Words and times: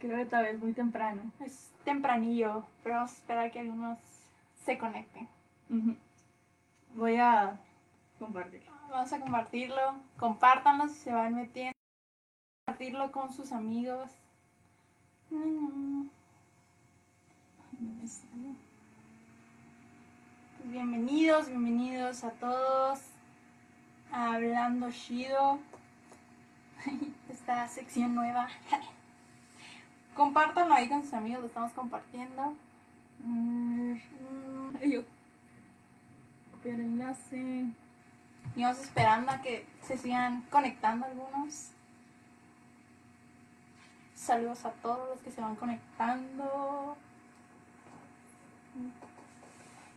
Creo 0.00 0.16
que 0.16 0.24
tal 0.24 0.44
vez 0.44 0.58
muy 0.58 0.72
temprano. 0.72 1.20
Es 1.40 1.70
tempranillo, 1.84 2.64
pero 2.82 2.96
vamos 2.96 3.12
a 3.12 3.14
esperar 3.16 3.50
que 3.50 3.60
algunos 3.60 3.98
se 4.64 4.78
conecten. 4.78 5.28
Voy 6.94 7.16
a 7.16 7.60
compartirlo. 8.18 8.72
Vamos 8.88 9.12
a 9.12 9.20
compartirlo. 9.20 9.94
Compártanlo 10.18 10.88
si 10.88 10.94
se 10.94 11.12
van 11.12 11.34
metiendo. 11.34 11.74
Compartirlo 12.64 13.12
con 13.12 13.30
sus 13.30 13.52
amigos. 13.52 14.10
No. 15.28 16.06
Pues 17.98 18.22
bienvenidos, 20.64 21.48
bienvenidos 21.48 22.24
a 22.24 22.30
todos. 22.30 23.00
a 24.10 24.32
Hablando 24.32 24.90
Shido. 24.90 25.58
Esta 27.28 27.68
sección 27.68 28.14
nueva. 28.14 28.48
Compártanlo 30.14 30.74
ahí 30.74 30.88
con 30.88 31.02
sus 31.02 31.14
amigos, 31.14 31.40
lo 31.40 31.46
estamos 31.46 31.72
compartiendo. 31.72 32.54
Mm, 33.24 33.94
ay, 34.80 34.92
yo. 34.92 35.02
Copiar 36.52 36.80
enlace. 36.80 37.66
Y 38.56 38.62
vamos 38.62 38.80
esperando 38.80 39.30
a 39.30 39.40
que 39.40 39.66
se 39.82 39.96
sigan 39.96 40.42
conectando 40.50 41.06
algunos. 41.06 41.70
Saludos 44.14 44.64
a 44.64 44.70
todos 44.70 45.08
los 45.08 45.20
que 45.20 45.30
se 45.30 45.40
van 45.40 45.56
conectando. 45.56 46.96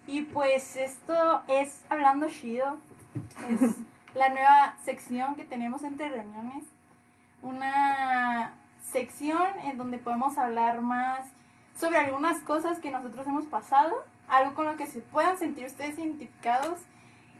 Y 0.07 0.21
pues 0.21 0.75
esto 0.75 1.43
es 1.47 1.81
Hablando 1.89 2.29
Shido. 2.29 2.77
Es 3.49 3.59
la 4.15 4.29
nueva 4.29 4.75
sección 4.83 5.35
que 5.35 5.45
tenemos 5.45 5.83
entre 5.83 6.09
reuniones. 6.09 6.65
Una 7.41 8.53
sección 8.91 9.41
en 9.65 9.77
donde 9.77 9.97
podemos 9.97 10.37
hablar 10.37 10.81
más 10.81 11.21
sobre 11.75 11.97
algunas 11.97 12.39
cosas 12.41 12.79
que 12.79 12.91
nosotros 12.91 13.25
hemos 13.27 13.45
pasado. 13.45 13.93
Algo 14.27 14.53
con 14.53 14.65
lo 14.65 14.77
que 14.77 14.87
se 14.87 15.01
puedan 15.01 15.37
sentir 15.37 15.65
ustedes 15.65 15.97
identificados. 15.97 16.79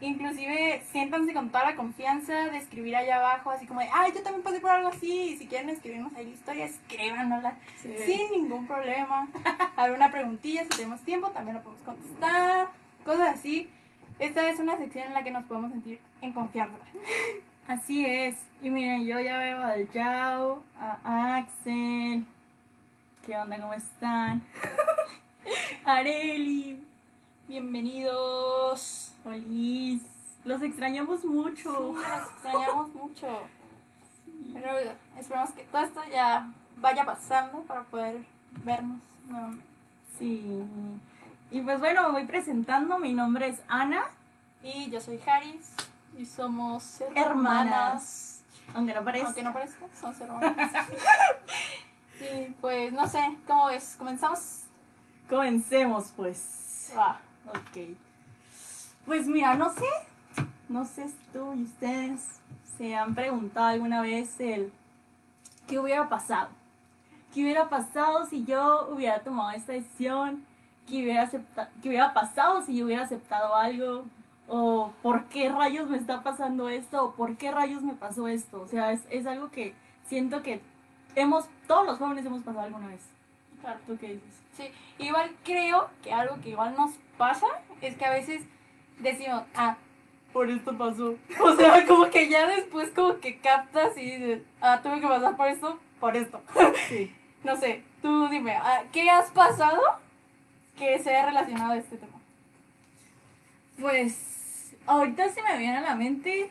Inclusive 0.00 0.82
siéntanse 0.90 1.32
con 1.32 1.50
toda 1.50 1.64
la 1.70 1.76
confianza 1.76 2.32
de 2.50 2.58
escribir 2.58 2.96
allá 2.96 3.16
abajo, 3.16 3.50
así 3.50 3.66
como 3.66 3.80
de, 3.80 3.88
ay, 3.94 4.12
yo 4.12 4.22
también 4.22 4.42
pasé 4.42 4.60
por 4.60 4.70
algo 4.70 4.88
así, 4.88 5.30
y 5.30 5.36
si 5.38 5.46
quieren 5.46 5.70
escribirnos 5.70 6.12
ahí 6.16 6.24
la 6.26 6.30
historia, 6.32 6.64
escríbanosla 6.66 7.54
Sí. 7.80 7.94
sin 8.04 8.32
ningún 8.32 8.66
problema. 8.66 9.28
Alguna 9.76 10.10
preguntilla, 10.10 10.62
si 10.64 10.68
tenemos 10.70 11.00
tiempo, 11.02 11.30
también 11.30 11.56
lo 11.56 11.62
podemos 11.62 11.84
contestar, 11.84 12.68
cosas 13.04 13.38
así. 13.38 13.70
Esta 14.18 14.48
es 14.48 14.58
una 14.58 14.76
sección 14.76 15.06
en 15.06 15.14
la 15.14 15.22
que 15.22 15.30
nos 15.30 15.44
podemos 15.44 15.70
sentir 15.70 16.00
en 16.20 16.32
confianza. 16.32 16.76
Así 17.66 18.04
es. 18.04 18.36
Y 18.60 18.68
miren, 18.68 19.06
yo 19.06 19.18
ya 19.20 19.38
veo 19.38 19.62
al 19.62 19.90
Yao, 19.90 20.62
a 20.78 21.36
Axel. 21.36 22.26
¿Qué 23.24 23.36
onda? 23.36 23.58
¿Cómo 23.58 23.72
están? 23.72 24.42
Areli, 25.84 26.84
Bienvenidos. 27.48 29.12
Olis. 29.24 30.02
Los 30.44 30.60
extrañamos 30.60 31.24
mucho. 31.24 31.94
Sí, 31.94 32.02
nos 32.06 32.30
extrañamos 32.32 32.94
mucho. 32.94 33.28
Pero 34.52 34.70
esperamos 35.18 35.50
que 35.52 35.62
todo 35.64 35.84
esto 35.84 36.00
ya 36.12 36.52
vaya 36.76 37.06
pasando 37.06 37.62
para 37.62 37.84
poder 37.84 38.26
vernos 38.62 39.00
nuevamente. 39.26 39.64
Sí. 40.18 40.64
Y 41.50 41.62
pues 41.62 41.80
bueno, 41.80 42.02
me 42.02 42.10
voy 42.10 42.26
presentando. 42.26 42.98
Mi 42.98 43.14
nombre 43.14 43.48
es 43.48 43.62
Ana. 43.68 44.04
Y 44.62 44.90
yo 44.90 45.00
soy 45.00 45.18
Haris 45.26 45.74
y 46.16 46.26
somos 46.26 47.00
hermanas. 47.14 47.16
Hermanas. 47.26 48.42
Aunque 48.74 48.94
no 48.94 49.04
parezca. 49.04 49.26
Aunque 49.28 49.42
no 49.42 49.52
parezca, 49.52 49.86
somos 50.00 50.20
hermanas. 50.20 50.72
y 52.20 52.50
pues 52.60 52.92
no 52.92 53.06
sé, 53.06 53.20
¿cómo 53.46 53.66
ves? 53.66 53.94
¿Comenzamos? 53.98 54.62
Comencemos 55.28 56.12
pues. 56.16 56.92
Va. 56.96 57.20
Ok. 57.48 57.96
Pues 59.06 59.26
mira, 59.26 59.54
no 59.54 59.70
sé. 59.72 59.84
No 60.68 60.84
sé 60.84 61.08
si 61.08 61.16
tú 61.32 61.52
y 61.54 61.64
ustedes 61.64 62.20
se 62.78 62.96
han 62.96 63.14
preguntado 63.14 63.66
alguna 63.66 64.00
vez 64.00 64.38
el 64.40 64.72
qué 65.68 65.78
hubiera 65.78 66.08
pasado. 66.08 66.48
¿Qué 67.34 67.42
hubiera 67.42 67.68
pasado 67.68 68.26
si 68.26 68.44
yo 68.44 68.88
hubiera 68.90 69.20
tomado 69.20 69.50
esta 69.50 69.72
decisión? 69.72 70.44
¿Qué 70.88 71.02
hubiera, 71.02 71.22
acepta- 71.22 71.68
qué 71.82 71.88
hubiera 71.88 72.12
pasado 72.14 72.62
si 72.62 72.76
yo 72.76 72.84
hubiera 72.86 73.02
aceptado 73.02 73.54
algo? 73.56 74.04
¿O 74.46 74.92
por 75.02 75.24
qué 75.26 75.48
rayos 75.48 75.88
me 75.88 75.96
está 75.96 76.22
pasando 76.22 76.68
esto? 76.68 77.04
¿O 77.04 77.12
por 77.14 77.36
qué 77.36 77.50
rayos 77.50 77.82
me 77.82 77.94
pasó 77.94 78.28
esto? 78.28 78.62
O 78.62 78.68
sea, 78.68 78.92
es, 78.92 79.02
es 79.10 79.26
algo 79.26 79.50
que 79.50 79.74
siento 80.06 80.42
que 80.42 80.60
hemos, 81.14 81.46
todos 81.66 81.86
los 81.86 81.98
jóvenes 81.98 82.26
hemos 82.26 82.42
pasado 82.42 82.66
alguna 82.66 82.88
vez. 82.88 83.00
Claro. 83.60 83.80
¿Tú 83.86 83.96
qué 83.98 84.14
dices? 84.14 84.42
Sí, 84.52 84.70
igual 84.98 85.30
creo 85.42 85.88
que 86.02 86.12
algo 86.12 86.40
que 86.42 86.50
igual 86.50 86.74
nos 86.76 86.92
pasa 87.16 87.46
es 87.80 87.96
que 87.96 88.04
a 88.04 88.10
veces 88.10 88.42
decimos, 88.98 89.42
ah, 89.54 89.76
por 90.32 90.50
esto 90.50 90.76
pasó. 90.76 91.14
O 91.40 91.56
sea, 91.56 91.86
como 91.88 92.10
que 92.10 92.28
ya 92.28 92.46
después 92.46 92.90
como 92.90 93.18
que 93.20 93.38
captas 93.38 93.96
y 93.96 94.02
dices, 94.02 94.42
ah, 94.60 94.80
tuve 94.82 95.00
que 95.00 95.08
pasar 95.08 95.36
por 95.36 95.48
esto, 95.48 95.78
por 96.00 96.16
esto. 96.16 96.42
Sí. 96.88 97.14
No 97.42 97.56
sé, 97.56 97.82
tú 98.00 98.28
dime, 98.28 98.56
ah, 98.56 98.84
¿qué 98.90 99.10
has 99.10 99.30
pasado 99.30 99.80
que 100.78 100.98
sea 100.98 101.26
relacionado 101.26 101.72
a 101.72 101.76
este 101.76 101.98
tema? 101.98 102.13
Pues 103.80 104.76
ahorita 104.86 105.28
se 105.30 105.42
me 105.42 105.58
viene 105.58 105.78
a 105.78 105.82
la 105.82 105.96
mente 105.96 106.50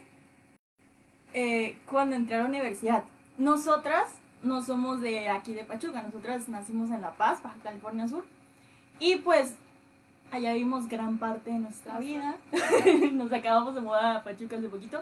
eh, 1.34 1.78
cuando 1.86 2.16
entré 2.16 2.36
a 2.36 2.40
la 2.40 2.46
universidad. 2.46 3.04
Nosotras 3.38 4.10
no 4.44 4.62
somos 4.62 5.02
de 5.02 5.30
aquí 5.30 5.54
de 5.54 5.64
Pachuca, 5.64 6.02
nosotras 6.02 6.50
nacimos 6.50 6.92
en 6.92 7.02
La 7.02 7.14
Paz, 7.14 7.42
Baja 7.42 7.56
California 7.64 8.08
Sur. 8.08 8.26
Y 9.00 9.18
pues 9.18 9.56
allá 10.32 10.54
vimos 10.54 10.88
gran 10.88 11.18
parte 11.18 11.52
de 11.52 11.60
nuestra 11.60 12.00
vida. 12.00 12.36
Nos 13.14 13.32
acabamos 13.32 13.74
de 13.76 13.82
mudar 13.82 14.18
a 14.18 14.24
Pachuca 14.24 14.58
hace 14.58 14.70
poquito. 14.70 15.02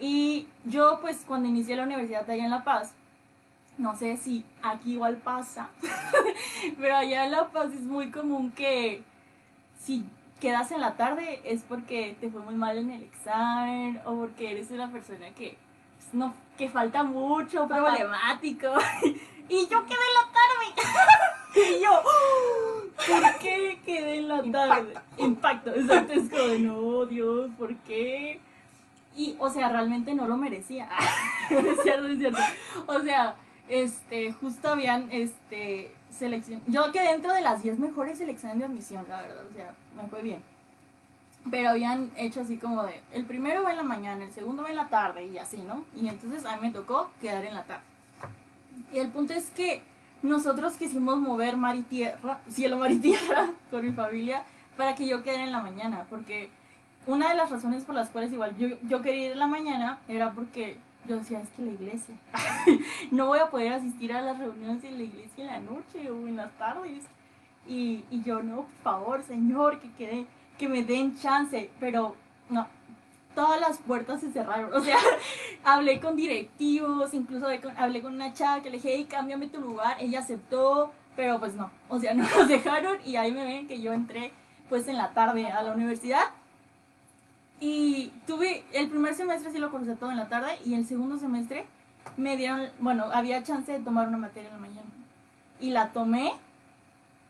Y 0.00 0.46
yo 0.64 1.00
pues 1.00 1.24
cuando 1.26 1.48
inicié 1.48 1.76
la 1.76 1.82
universidad 1.82 2.28
allá 2.30 2.44
en 2.44 2.50
La 2.50 2.64
Paz, 2.64 2.94
no 3.78 3.96
sé 3.96 4.16
si 4.16 4.44
aquí 4.62 4.94
igual 4.94 5.16
pasa, 5.16 5.70
pero 6.78 6.96
allá 6.96 7.24
en 7.24 7.32
La 7.32 7.48
Paz 7.48 7.72
es 7.72 7.82
muy 7.82 8.10
común 8.10 8.50
que 8.52 9.02
si 9.80 10.04
quedas 10.40 10.70
en 10.72 10.80
la 10.80 10.96
tarde 10.96 11.40
es 11.44 11.62
porque 11.62 12.16
te 12.20 12.30
fue 12.30 12.40
muy 12.40 12.54
mal 12.54 12.78
en 12.78 12.90
el 12.90 13.02
examen 13.02 14.00
o 14.04 14.14
porque 14.14 14.52
eres 14.52 14.70
una 14.70 14.90
persona 14.90 15.30
que 15.30 15.56
pues, 15.98 16.14
no 16.14 16.34
que 16.56 16.68
falta 16.68 17.04
mucho, 17.04 17.68
problemático. 17.68 18.66
y 19.48 19.68
yo 19.68 19.84
quedé 19.86 20.04
en 20.08 20.14
la 20.14 20.26
tarde. 20.34 20.66
y 21.78 21.82
yo, 21.82 22.02
¿por 23.06 23.38
qué 23.38 23.80
quedé 23.86 24.18
en 24.18 24.28
la 24.28 24.42
tarde? 24.42 24.94
Impacto, 25.16 25.74
exacto. 25.74 26.12
Es 26.12 26.28
como, 26.28 26.42
de, 26.42 26.58
no, 26.58 27.06
Dios, 27.06 27.50
¿por 27.56 27.74
qué? 27.76 28.40
Y, 29.16 29.36
o 29.38 29.48
sea, 29.50 29.68
realmente 29.68 30.14
no 30.14 30.26
lo 30.26 30.36
merecía. 30.36 30.88
es 31.50 31.82
cierto, 31.82 32.08
es 32.08 32.18
cierto. 32.18 32.40
O 32.86 33.00
sea, 33.00 33.36
este, 33.68 34.32
justo 34.32 34.68
habían, 34.68 35.08
este, 35.12 35.94
selección. 36.18 36.60
Yo 36.66 36.90
quedé 36.92 37.12
dentro 37.12 37.32
de 37.32 37.40
las 37.40 37.62
10 37.62 37.78
mejores 37.78 38.18
selecciones 38.18 38.58
de 38.58 38.64
admisión, 38.64 39.04
la 39.08 39.22
verdad, 39.22 39.44
o 39.50 39.54
sea, 39.54 39.74
me 39.96 40.08
fue 40.08 40.22
bien. 40.22 40.42
Pero 41.50 41.70
habían 41.70 42.10
hecho 42.16 42.40
así 42.40 42.58
como 42.58 42.82
de, 42.82 43.00
el 43.12 43.24
primero 43.24 43.62
va 43.62 43.70
en 43.70 43.78
la 43.78 43.82
mañana, 43.82 44.24
el 44.24 44.32
segundo 44.32 44.62
va 44.62 44.70
en 44.70 44.76
la 44.76 44.88
tarde 44.88 45.26
y 45.26 45.38
así, 45.38 45.58
¿no? 45.58 45.84
Y 45.96 46.08
entonces 46.08 46.44
a 46.44 46.56
mí 46.56 46.62
me 46.62 46.72
tocó 46.72 47.10
quedar 47.20 47.44
en 47.44 47.54
la 47.54 47.64
tarde. 47.64 47.84
Y 48.92 48.98
el 48.98 49.08
punto 49.08 49.32
es 49.32 49.50
que 49.50 49.82
nosotros 50.22 50.74
quisimos 50.74 51.18
mover 51.18 51.56
mar 51.56 51.76
y 51.76 51.82
tierra, 51.82 52.40
cielo, 52.50 52.78
mar 52.78 52.90
y 52.90 52.98
tierra 52.98 53.50
con 53.70 53.86
mi 53.86 53.92
familia 53.92 54.42
para 54.76 54.94
que 54.94 55.06
yo 55.06 55.22
quedara 55.22 55.44
en 55.44 55.52
la 55.52 55.62
mañana, 55.62 56.06
porque 56.10 56.50
una 57.06 57.30
de 57.30 57.36
las 57.36 57.50
razones 57.50 57.84
por 57.84 57.94
las 57.94 58.10
cuales 58.10 58.32
igual 58.32 58.56
yo, 58.58 58.68
yo 58.82 59.00
quería 59.00 59.26
ir 59.26 59.32
en 59.32 59.38
la 59.38 59.46
mañana 59.46 59.98
era 60.08 60.32
porque 60.32 60.78
yo 61.08 61.16
decía, 61.16 61.40
es 61.40 61.48
que 61.50 61.62
la 61.62 61.72
iglesia, 61.72 62.14
no 63.10 63.26
voy 63.26 63.38
a 63.38 63.50
poder 63.50 63.72
asistir 63.72 64.12
a 64.12 64.20
las 64.20 64.38
reuniones 64.38 64.84
en 64.84 64.98
la 64.98 65.04
iglesia 65.04 65.44
en 65.44 65.46
la 65.46 65.60
noche 65.60 66.10
o 66.10 66.28
en 66.28 66.36
las 66.36 66.52
tardes. 66.58 67.04
Y, 67.66 68.04
yo, 68.24 68.42
no, 68.42 68.56
por 68.56 68.82
favor, 68.82 69.22
Señor, 69.24 69.80
que 69.80 69.92
quede, 69.92 70.26
que 70.58 70.68
me 70.68 70.82
den 70.82 71.18
chance, 71.18 71.70
pero 71.78 72.16
no, 72.48 72.66
todas 73.34 73.60
las 73.60 73.78
puertas 73.78 74.20
se 74.20 74.30
cerraron. 74.30 74.72
O 74.72 74.80
sea, 74.80 74.96
hablé 75.64 76.00
con 76.00 76.16
directivos, 76.16 77.12
incluso 77.12 77.46
hablé 77.76 78.02
con 78.02 78.14
una 78.14 78.32
chava 78.32 78.62
que 78.62 78.70
le 78.70 78.76
dije, 78.76 78.94
hey, 78.94 79.06
cámbiame 79.08 79.48
tu 79.48 79.60
lugar, 79.60 79.96
ella 80.00 80.20
aceptó, 80.20 80.92
pero 81.14 81.38
pues 81.38 81.54
no, 81.54 81.70
o 81.88 81.98
sea, 81.98 82.14
no 82.14 82.22
nos 82.36 82.48
dejaron 82.48 82.98
y 83.04 83.16
ahí 83.16 83.32
me 83.32 83.44
ven 83.44 83.66
que 83.66 83.80
yo 83.80 83.92
entré 83.92 84.32
pues 84.68 84.86
en 84.88 84.96
la 84.96 85.10
tarde 85.12 85.46
a 85.46 85.62
la 85.62 85.72
universidad. 85.72 86.22
Y 87.60 88.12
tuve, 88.26 88.64
el 88.72 88.88
primer 88.88 89.14
semestre 89.14 89.50
sí 89.50 89.58
lo 89.58 89.70
cursé 89.70 89.96
todo 89.96 90.10
en 90.10 90.16
la 90.16 90.28
tarde 90.28 90.58
y 90.64 90.74
el 90.74 90.86
segundo 90.86 91.18
semestre 91.18 91.66
me 92.16 92.36
dieron, 92.36 92.68
bueno, 92.78 93.06
había 93.12 93.42
chance 93.42 93.72
de 93.72 93.80
tomar 93.80 94.08
una 94.08 94.18
materia 94.18 94.48
en 94.48 94.54
la 94.54 94.60
mañana. 94.60 94.88
Y 95.60 95.70
la 95.70 95.92
tomé 95.92 96.34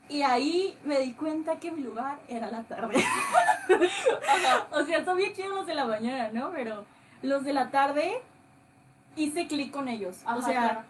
y 0.08 0.22
ahí 0.22 0.76
me 0.84 1.00
di 1.00 1.12
cuenta 1.12 1.58
que 1.58 1.70
mi 1.70 1.82
lugar 1.82 2.18
era 2.28 2.50
la 2.50 2.62
tarde. 2.62 3.02
o 4.72 4.84
sea, 4.84 5.04
todavía 5.04 5.32
quiero 5.34 5.56
los 5.56 5.66
de 5.66 5.74
la 5.74 5.84
mañana, 5.84 6.30
¿no? 6.32 6.50
Pero 6.50 6.84
los 7.22 7.44
de 7.44 7.52
la 7.52 7.70
tarde 7.70 8.20
hice 9.16 9.46
clic 9.46 9.70
con 9.70 9.88
ellos. 9.88 10.16
o 10.26 10.40
sea, 10.40 10.60
claro. 10.60 10.80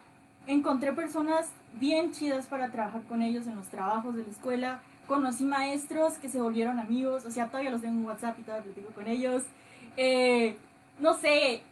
encontré 0.47 0.93
personas 0.93 1.49
bien 1.75 2.13
chidas 2.13 2.47
para 2.47 2.71
trabajar 2.71 3.03
con 3.03 3.23
ellos 3.23 3.47
en 3.47 3.57
los 3.57 3.67
trabajos 3.69 4.15
de 4.15 4.23
la 4.23 4.31
escuela. 4.31 4.81
Conocí 5.09 5.43
maestros 5.45 6.15
que 6.19 6.29
se 6.29 6.41
volvieron 6.41 6.79
amigos, 6.79 7.25
o 7.25 7.31
sea, 7.31 7.47
todavía 7.47 7.71
los 7.71 7.81
tengo 7.81 7.99
en 7.99 8.05
WhatsApp 8.05 8.39
y 8.39 8.43
todavía 8.43 8.65
platico 8.65 8.93
con 8.93 9.09
ellos. 9.09 9.43
Eh, 9.97 10.57
no 11.01 11.15
sé, 11.15 11.63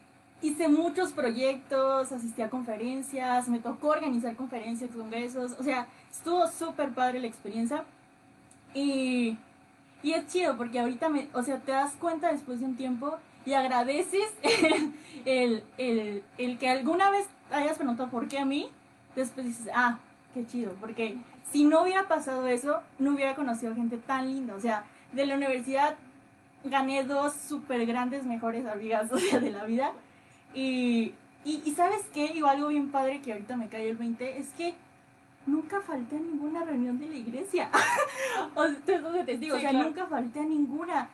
hice 0.40 0.68
muchos 0.68 1.12
proyectos, 1.12 2.12
asistí 2.12 2.40
a 2.40 2.48
conferencias, 2.48 3.48
me 3.48 3.58
tocó 3.58 3.88
organizar 3.88 4.34
conferencias, 4.36 4.90
congresos, 4.90 5.52
o 5.58 5.62
sea, 5.62 5.86
estuvo 6.10 6.48
súper 6.48 6.90
padre 6.90 7.20
la 7.20 7.26
experiencia. 7.26 7.84
Y, 8.74 9.36
y 10.02 10.12
es 10.12 10.26
chido 10.28 10.56
porque 10.56 10.80
ahorita, 10.80 11.08
me, 11.10 11.28
o 11.34 11.42
sea, 11.42 11.58
te 11.60 11.72
das 11.72 11.94
cuenta 11.94 12.32
después 12.32 12.60
de 12.60 12.66
un 12.66 12.76
tiempo 12.76 13.18
y 13.44 13.52
agradeces 13.52 14.32
el, 14.42 14.92
el, 15.26 15.64
el, 15.76 16.22
el 16.38 16.58
que 16.58 16.68
alguna 16.68 17.10
vez 17.10 17.26
hayas 17.50 17.76
preguntado 17.76 18.08
por 18.08 18.28
qué 18.28 18.38
a 18.38 18.44
mí, 18.44 18.70
después 19.14 19.46
dices, 19.46 19.68
ah, 19.74 19.98
qué 20.34 20.46
chido, 20.46 20.72
porque 20.80 21.16
si 21.52 21.64
no 21.64 21.82
hubiera 21.82 22.08
pasado 22.08 22.46
eso, 22.46 22.80
no 22.98 23.12
hubiera 23.14 23.34
conocido 23.34 23.74
gente 23.74 23.96
tan 23.98 24.26
linda, 24.26 24.54
o 24.54 24.60
sea, 24.60 24.84
de 25.12 25.26
la 25.26 25.34
universidad 25.34 25.96
gané 26.64 27.04
dos 27.04 27.34
súper 27.34 27.86
grandes 27.86 28.24
mejores 28.24 28.66
amigas, 28.66 29.10
o 29.12 29.18
sea, 29.18 29.38
de 29.38 29.50
la 29.50 29.64
vida. 29.64 29.92
Y, 30.54 31.14
y, 31.44 31.62
y 31.64 31.72
¿sabes 31.74 32.02
qué? 32.12 32.28
Digo, 32.28 32.48
algo 32.48 32.68
bien 32.68 32.90
padre 32.90 33.20
que 33.20 33.32
ahorita 33.32 33.56
me 33.56 33.68
cayó 33.68 33.90
el 33.90 33.96
20, 33.96 34.38
es 34.38 34.48
que 34.50 34.74
nunca 35.46 35.80
falté 35.80 36.16
a 36.16 36.20
ninguna 36.20 36.64
reunión 36.64 36.98
de 36.98 37.08
la 37.08 37.16
iglesia. 37.16 37.70
o 38.54 38.66
sea, 38.66 39.24
te 39.24 39.38
digo, 39.38 39.56
Sí, 39.56 39.58
o 39.58 39.60
sea, 39.60 39.70
claro. 39.70 39.88
nunca 39.88 40.06
falté 40.06 40.40
a 40.40 40.44
ninguna. 40.44 41.08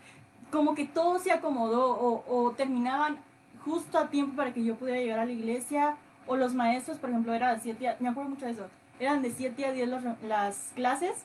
Como 0.50 0.75
que 0.75 0.87
todo 0.87 1.19
se 1.19 1.32
acomodó 1.32 1.90
o, 1.90 2.25
o 2.28 2.50
terminaban 2.52 3.19
justo 3.64 3.99
a 3.99 4.08
tiempo 4.08 4.37
para 4.37 4.52
que 4.52 4.64
yo 4.64 4.76
pudiera 4.76 5.00
llegar 5.00 5.19
a 5.20 5.26
la 5.26 5.32
iglesia. 5.32 5.96
O 6.26 6.37
los 6.37 6.55
maestros, 6.55 6.99
por 6.99 7.11
ejemplo, 7.11 7.35
era 7.35 7.55
de 7.55 7.61
7 7.61 7.88
a... 7.88 7.96
Me 7.99 8.08
acuerdo 8.08 8.31
mucho 8.31 8.46
de 8.46 8.52
eso. 8.52 8.67
Eran 9.02 9.20
de 9.20 9.32
7 9.32 9.66
a 9.66 9.72
10 9.72 9.88
las, 9.88 10.04
las 10.22 10.70
clases. 10.76 11.25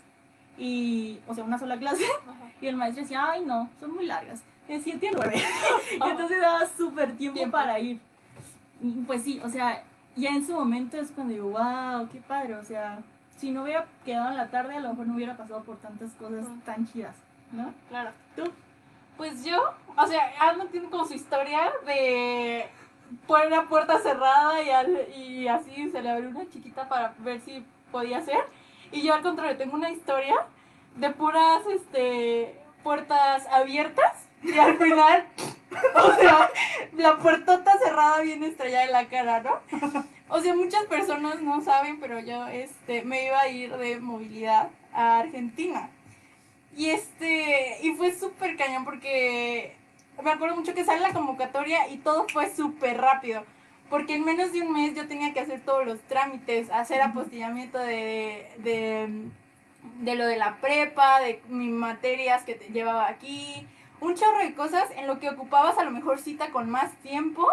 Y, 0.58 1.20
o 1.28 1.36
sea, 1.36 1.44
una 1.44 1.60
sola 1.60 1.78
clase. 1.78 2.04
Y 2.60 2.66
el 2.66 2.76
maestro 2.76 3.04
decía, 3.04 3.24
ay 3.24 3.46
no, 3.46 3.70
son 3.80 3.94
muy 3.94 4.08
largas. 4.08 4.42
De 4.68 4.80
7 4.80 5.10
a 5.10 5.12
9. 5.14 5.36
y 5.92 6.10
entonces 6.10 6.42
daba 6.42 6.66
súper 6.76 7.16
tiempo, 7.16 7.38
Tiempo. 7.38 7.56
para 7.56 7.80
ir. 7.80 8.00
Y, 8.82 8.90
pues 9.06 9.22
sí, 9.22 9.40
o 9.44 9.50
sea, 9.50 9.84
ya 10.16 10.32
en 10.32 10.44
su 10.44 10.54
momento 10.54 10.98
es 10.98 11.12
cuando 11.12 11.36
digo, 11.36 11.50
wow, 11.52 12.10
qué 12.12 12.20
padre. 12.20 12.56
O 12.56 12.64
sea, 12.64 12.98
si 13.38 13.52
no 13.52 13.62
hubiera 13.62 13.86
quedado 14.04 14.32
en 14.32 14.38
la 14.38 14.48
tarde, 14.48 14.76
a 14.76 14.80
lo 14.80 14.90
mejor 14.90 15.06
no 15.06 15.14
hubiera 15.14 15.38
pasado 15.38 15.62
por 15.64 15.78
tantas 15.78 16.10
cosas 16.14 16.48
tan 16.66 16.92
chidas. 16.92 17.16
¿No? 17.52 17.72
Claro. 17.90 18.10
¿Tú? 18.36 18.52
Pues 19.18 19.46
yo, 19.46 19.62
o 19.96 20.08
sea, 20.08 20.32
Alma 20.40 20.66
tiene 20.72 20.90
como 20.90 21.06
su 21.06 21.14
historia 21.14 21.72
de 21.86 22.68
poner 23.28 23.48
una 23.48 23.68
puerta 23.70 24.00
cerrada 24.00 24.62
y, 24.62 24.70
al- 24.70 25.08
y 25.16 25.48
así 25.48 25.90
se 25.92 26.02
le 26.02 26.10
abrió 26.10 26.30
una 26.30 26.50
chiquita 26.50 26.88
para 26.90 27.14
ver 27.20 27.42
si 27.42 27.66
podía 27.92 28.22
ser. 28.22 28.40
Y 28.92 29.02
yo 29.04 29.14
al 29.14 29.22
contrario, 29.22 29.58
tengo 29.58 29.76
una 29.76 29.90
historia 29.92 30.36
de 30.96 31.10
puras 31.12 31.62
este, 31.74 32.60
puertas 32.84 33.46
abiertas 33.48 34.28
y 34.44 34.58
al 34.58 34.78
final, 34.78 35.26
o 35.96 36.14
sea, 36.16 36.50
la 36.94 37.18
puertota 37.18 37.78
cerrada 37.80 38.22
bien 38.22 38.44
estrellada 38.44 38.86
en 38.86 38.92
la 38.92 39.08
cara, 39.08 39.42
¿no? 39.42 40.04
O 40.30 40.42
sea, 40.42 40.54
muchas 40.56 40.84
personas 40.86 41.42
no 41.42 41.62
saben, 41.62 42.00
pero 42.02 42.20
yo 42.20 42.48
este, 42.48 43.02
me 43.04 43.26
iba 43.28 43.40
a 43.40 43.48
ir 43.48 43.76
de 43.78 44.00
movilidad 44.02 44.70
a 44.94 45.20
Argentina. 45.20 45.90
Y 46.76 46.90
este, 46.90 47.78
y 47.82 47.94
fue 47.96 48.14
súper 48.14 48.58
cañón 48.58 48.84
porque 48.84 49.77
me 50.24 50.32
acuerdo 50.32 50.56
mucho 50.56 50.74
que 50.74 50.86
sale 50.86 51.02
la 51.02 51.14
convocatoria 51.14 51.88
y 51.90 51.98
todo 51.98 52.26
fue 52.30 52.54
súper 52.54 52.98
rápido. 52.98 53.44
Porque 53.90 54.16
en 54.16 54.26
menos 54.26 54.52
de 54.52 54.62
un 54.62 54.74
mes 54.74 54.96
yo 54.96 55.08
tenía 55.08 55.34
que 55.34 55.40
hacer 55.40 55.62
todos 55.62 55.86
los 55.86 56.00
trámites, 56.02 56.70
hacer 56.72 57.02
apostillamiento 57.02 57.78
de, 57.78 58.52
de, 58.58 59.30
de 60.02 60.16
lo 60.16 60.26
de 60.26 60.36
la 60.36 60.58
prepa, 60.58 61.22
de 61.22 61.42
mis 61.48 61.72
materias 61.72 62.44
que 62.44 62.56
te 62.56 62.68
llevaba 62.68 63.08
aquí, 63.08 63.66
un 64.02 64.16
chorro 64.16 64.40
de 64.40 64.54
cosas 64.54 64.90
en 64.98 65.08
lo 65.08 65.20
que 65.20 65.30
ocupabas 65.30 65.78
a 65.78 65.84
lo 65.84 65.92
mejor 65.92 66.20
cita 66.20 66.50
con 66.52 66.70
más 66.70 66.92
tiempo 66.98 67.48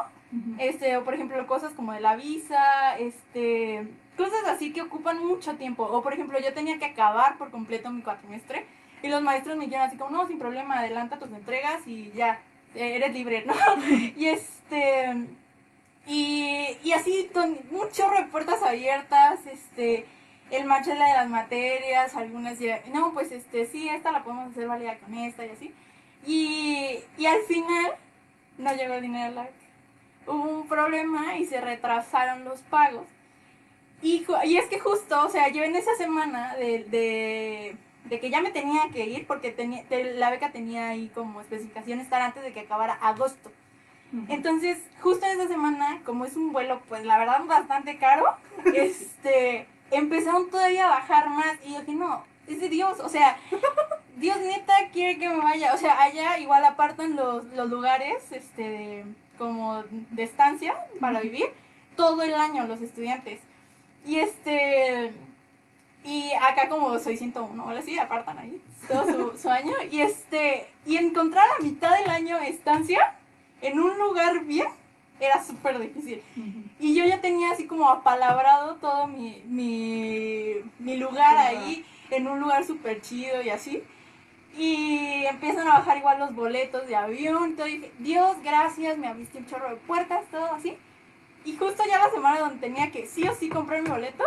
este, 0.58 0.96
o 0.96 1.04
por 1.04 1.14
ejemplo, 1.14 1.46
cosas 1.46 1.72
como 1.74 1.92
de 1.92 2.00
la 2.00 2.16
visa, 2.16 2.98
este, 2.98 3.86
cosas 4.16 4.44
así 4.48 4.72
que 4.72 4.82
ocupan 4.82 5.24
mucho 5.24 5.54
tiempo. 5.56 5.84
O 5.84 6.02
por 6.02 6.12
ejemplo, 6.12 6.38
yo 6.40 6.52
tenía 6.52 6.78
que 6.78 6.86
acabar 6.86 7.38
por 7.38 7.50
completo 7.50 7.90
mi 7.90 8.02
cuatrimestre 8.02 8.66
y 9.02 9.08
los 9.08 9.22
maestros 9.22 9.56
me 9.56 9.66
dijeron 9.66 9.86
así 9.86 9.96
como, 9.96 10.10
no, 10.10 10.26
sin 10.26 10.38
problema, 10.38 10.78
adelanta 10.78 11.18
tus 11.18 11.30
entregas 11.30 11.86
y 11.86 12.10
ya, 12.12 12.40
eres 12.74 13.12
libre, 13.12 13.44
¿no? 13.46 13.54
y 14.16 14.26
este, 14.26 15.26
y, 16.06 16.76
y 16.82 16.92
así, 16.92 17.30
con 17.32 17.58
un 17.70 17.88
abiertas, 18.62 19.40
este, 19.46 20.06
el 20.50 20.64
match 20.66 20.86
de 20.86 20.94
la 20.94 21.06
de 21.08 21.14
las 21.14 21.28
materias, 21.28 22.14
algunas 22.14 22.58
ya, 22.58 22.82
no, 22.92 23.12
pues 23.14 23.32
este, 23.32 23.66
sí, 23.66 23.88
esta 23.88 24.12
la 24.12 24.22
podemos 24.22 24.50
hacer 24.50 24.66
válida 24.66 24.98
con 24.98 25.14
esta 25.14 25.46
y 25.46 25.50
así. 25.50 25.74
Y, 26.26 26.98
y 27.18 27.26
al 27.26 27.40
final, 27.42 27.92
no 28.58 28.74
llegó 28.74 28.94
el 28.94 29.02
dinero 29.02 29.46
hubo 30.26 30.42
un 30.42 30.68
problema 30.68 31.36
y 31.36 31.46
se 31.46 31.60
retrasaron 31.60 32.44
los 32.44 32.60
pagos. 32.62 33.06
Y, 34.02 34.26
y 34.44 34.56
es 34.58 34.66
que 34.66 34.78
justo, 34.78 35.24
o 35.24 35.30
sea, 35.30 35.48
yo 35.48 35.62
en 35.62 35.76
esa 35.76 35.94
semana 35.96 36.54
de, 36.56 36.84
de, 36.84 37.76
de 38.04 38.20
que 38.20 38.30
ya 38.30 38.40
me 38.42 38.50
tenía 38.50 38.88
que 38.92 39.06
ir, 39.06 39.26
porque 39.26 39.50
tenía, 39.50 39.82
te- 39.84 40.14
la 40.14 40.30
beca 40.30 40.52
tenía 40.52 40.88
ahí 40.90 41.10
como 41.14 41.40
especificación 41.40 42.00
estar 42.00 42.20
antes 42.22 42.42
de 42.42 42.52
que 42.52 42.60
acabara 42.60 42.94
agosto. 43.00 43.50
Entonces, 44.28 44.78
justo 45.00 45.26
esa 45.26 45.48
semana, 45.48 46.00
como 46.04 46.24
es 46.24 46.36
un 46.36 46.52
vuelo, 46.52 46.80
pues 46.88 47.04
la 47.04 47.18
verdad 47.18 47.42
bastante 47.46 47.96
caro, 47.98 48.24
este, 48.74 49.66
empezaron 49.90 50.50
todavía 50.50 50.86
a 50.86 50.90
bajar 50.90 51.28
más 51.30 51.56
y 51.64 51.72
yo 51.72 51.80
dije, 51.80 51.94
no, 51.94 52.24
es 52.46 52.60
de 52.60 52.68
Dios, 52.68 53.00
o 53.00 53.08
sea, 53.08 53.36
Dios 54.16 54.38
neta 54.38 54.74
quiere 54.92 55.18
que 55.18 55.28
me 55.28 55.38
vaya, 55.38 55.74
o 55.74 55.78
sea, 55.78 56.00
allá 56.00 56.38
igual 56.38 56.64
apartan 56.64 57.16
los, 57.16 57.44
los 57.54 57.68
lugares, 57.68 58.22
este, 58.30 58.62
de- 58.62 59.04
como 59.36 59.82
de 59.90 60.22
estancia 60.22 60.74
para 61.00 61.20
vivir 61.20 61.46
todo 61.96 62.22
el 62.22 62.34
año 62.34 62.68
los 62.68 62.80
estudiantes. 62.82 63.40
Y 64.06 64.18
este, 64.20 65.12
y 66.04 66.32
acá 66.34 66.68
como 66.68 66.98
soy 66.98 67.16
101, 67.16 67.62
ahora 67.62 67.80
sí, 67.80 67.98
apartan 67.98 68.38
ahí 68.38 68.60
todo 68.86 69.32
su, 69.32 69.38
su 69.42 69.48
año. 69.48 69.72
Y 69.90 70.02
este, 70.02 70.68
y 70.84 70.96
encontrar 70.98 71.46
a 71.58 71.62
mitad 71.62 71.98
del 71.98 72.10
año 72.10 72.38
estancia 72.38 73.16
en 73.62 73.80
un 73.80 73.98
lugar 73.98 74.44
bien 74.44 74.68
era 75.18 75.42
súper 75.42 75.78
difícil. 75.78 76.22
Y 76.78 76.94
yo 76.94 77.04
ya 77.04 77.20
tenía 77.20 77.52
así 77.52 77.66
como 77.66 77.88
apalabrado 77.88 78.76
todo 78.76 79.06
mi, 79.06 79.42
mi, 79.46 80.56
mi 80.78 80.96
lugar 80.96 81.36
ahí, 81.36 81.84
en 82.10 82.26
un 82.26 82.40
lugar 82.40 82.64
súper 82.64 83.00
chido 83.00 83.40
y 83.42 83.50
así. 83.50 83.82
Y 84.56 85.24
empiezan 85.26 85.66
a 85.66 85.78
bajar 85.78 85.98
igual 85.98 86.18
los 86.18 86.34
boletos 86.34 86.86
de 86.86 86.96
avión. 86.96 87.56
Y 87.58 87.62
dije, 87.62 87.92
Dios, 87.98 88.36
gracias, 88.42 88.98
me 88.98 89.08
abriste 89.08 89.38
un 89.38 89.46
chorro 89.46 89.70
de 89.70 89.76
puertas, 89.76 90.24
todo 90.30 90.52
así. 90.52 90.76
Y 91.44 91.56
justo 91.56 91.82
ya 91.88 91.98
la 91.98 92.10
semana 92.10 92.40
donde 92.40 92.56
tenía 92.56 92.90
que 92.90 93.06
sí 93.06 93.26
o 93.26 93.34
sí 93.34 93.48
comprar 93.48 93.82
mi 93.82 93.88
boleto, 93.88 94.24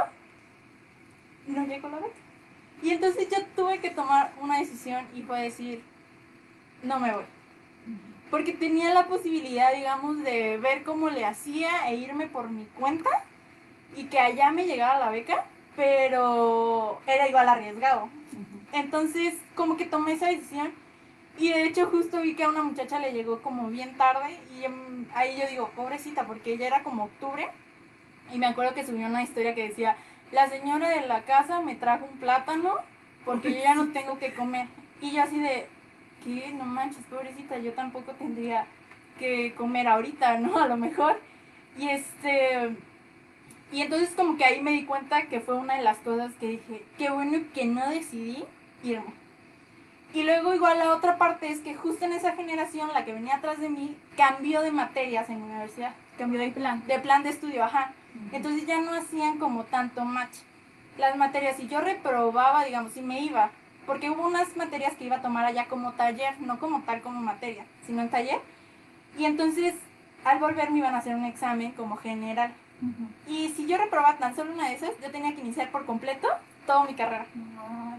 Y 2.82 2.92
entonces 2.92 3.28
yo 3.30 3.38
tuve 3.56 3.80
que 3.80 3.90
tomar 3.90 4.32
una 4.40 4.60
decisión 4.60 5.08
y 5.16 5.22
fue 5.24 5.42
decir, 5.42 5.84
no 6.84 7.00
me 7.00 7.14
voy. 7.14 7.24
Porque 8.30 8.54
tenía 8.54 8.94
la 8.94 9.08
posibilidad, 9.08 9.74
digamos, 9.74 10.22
de 10.24 10.58
ver 10.58 10.84
cómo 10.84 11.10
le 11.10 11.26
hacía 11.26 11.90
e 11.90 11.96
irme 11.96 12.28
por 12.28 12.50
mi 12.50 12.66
cuenta 12.66 13.10
y 13.96 14.06
que 14.06 14.20
allá 14.20 14.52
me 14.52 14.66
llegara 14.66 15.00
la 15.00 15.10
beca, 15.10 15.46
pero 15.76 17.00
era 17.08 17.28
igual 17.28 17.50
arriesgado. 17.50 18.10
Entonces, 18.74 19.36
como 19.56 19.78
que 19.78 19.86
tomé 19.86 20.14
esa 20.14 20.28
decisión 20.28 20.72
y 21.40 21.50
de 21.50 21.64
hecho 21.64 21.88
justo 21.88 22.22
vi 22.22 22.36
que 22.36 22.44
a 22.44 22.50
una 22.50 22.64
muchacha 22.64 23.00
le 23.00 23.14
llegó 23.14 23.42
como 23.42 23.70
bien 23.70 23.96
tarde 23.96 24.40
y 24.58 24.66
em, 24.66 25.06
ahí 25.14 25.38
yo 25.40 25.48
digo, 25.48 25.70
pobrecita, 25.76 26.26
porque 26.26 26.54
ella 26.54 26.68
era 26.68 26.84
como 26.84 27.06
octubre 27.06 27.48
y 28.34 28.40
me 28.40 28.48
acuerdo 28.48 28.74
que 28.74 28.86
subió 28.86 29.06
una 29.08 29.24
historia 29.24 29.56
que 29.56 29.70
decía, 29.70 29.96
la 30.32 30.50
señora 30.50 30.90
de 30.90 31.08
la 31.08 31.22
casa 31.24 31.62
me 31.62 31.76
trajo 31.76 32.06
un 32.12 32.20
plátano 32.20 32.76
porque 33.26 33.54
yo 33.54 33.60
ya 33.60 33.76
no 33.76 33.88
tengo 33.90 34.20
que 34.20 34.34
comer. 34.34 34.68
Y 35.02 35.12
yo 35.12 35.24
así 35.24 35.40
de, 35.40 35.68
¿qué? 36.24 36.54
No 36.54 36.66
manches, 36.66 37.04
pobrecita, 37.06 37.58
yo 37.60 37.74
tampoco 37.74 38.14
tendría 38.14 38.66
que 39.20 39.54
comer 39.56 39.88
ahorita, 39.88 40.38
¿no? 40.40 40.58
A 40.58 40.68
lo 40.68 40.78
mejor. 40.78 41.20
Y 41.78 41.90
este... 41.90 42.76
Y 43.72 43.82
entonces 43.82 44.12
como 44.16 44.38
que 44.38 44.46
ahí 44.46 44.62
me 44.62 44.72
di 44.72 44.86
cuenta 44.86 45.28
que 45.28 45.42
fue 45.42 45.56
una 45.56 45.76
de 45.76 45.84
las 45.84 45.98
cosas 45.98 46.32
que 46.40 46.48
dije, 46.48 46.86
qué 46.98 47.10
bueno 47.10 47.38
que 47.54 47.66
no 47.66 47.90
decidí 47.90 48.46
irme. 48.82 49.14
Y 50.14 50.24
luego 50.24 50.54
igual 50.54 50.80
la 50.80 50.96
otra 50.96 51.18
parte 51.18 51.50
es 51.50 51.60
que 51.60 51.76
justo 51.76 52.06
en 52.06 52.14
esa 52.14 52.32
generación, 52.34 52.94
la 52.94 53.04
que 53.04 53.12
venía 53.12 53.36
atrás 53.36 53.60
de 53.60 53.70
mí, 53.70 53.98
cambió 54.16 54.62
de 54.62 54.72
materias 54.72 55.30
en 55.30 55.40
la 55.40 55.46
universidad, 55.46 55.94
Cambio 56.18 56.40
de 56.40 56.50
plan. 56.50 56.82
de 56.88 57.00
plan 57.00 57.24
de 57.24 57.30
estudio, 57.30 57.64
ajá. 57.64 57.94
Entonces 58.32 58.66
ya 58.66 58.82
no 58.82 58.94
hacían 58.94 59.38
como 59.38 59.64
tanto 59.64 60.04
match. 60.06 60.38
Las 60.98 61.16
materias, 61.16 61.58
si 61.58 61.68
yo 61.68 61.82
reprobaba, 61.82 62.66
digamos, 62.66 62.94
si 62.94 63.02
me 63.02 63.22
iba, 63.22 63.52
porque 63.86 64.10
hubo 64.10 64.26
unas 64.26 64.56
materias 64.58 64.94
que 64.96 65.06
iba 65.06 65.18
a 65.18 65.22
tomar 65.22 65.46
allá 65.46 65.66
como 65.68 65.94
taller, 65.94 66.40
no 66.42 66.60
como 66.60 66.82
tal 66.82 67.02
como 67.02 67.22
materia, 67.22 67.66
sino 67.86 68.02
en 68.02 68.10
taller. 68.10 68.40
Y 69.18 69.26
entonces, 69.26 69.76
al 70.26 70.40
volver 70.40 70.72
me 70.72 70.80
iban 70.80 70.96
a 70.96 71.00
hacer 71.00 71.16
un 71.16 71.26
examen 71.26 71.72
como 71.72 71.98
general. 71.98 72.52
Y 73.28 73.50
si 73.56 73.66
yo 73.66 73.78
reprobaba 73.78 74.18
tan 74.18 74.36
solo 74.36 74.54
una 74.54 74.70
de 74.70 74.76
esas, 74.76 74.92
yo 75.02 75.10
tenía 75.10 75.34
que 75.34 75.42
iniciar 75.42 75.72
por 75.72 75.86
completo 75.86 76.28
toda 76.68 76.84
mi 76.84 76.94
carrera. 76.94 77.26
No, 77.34 77.98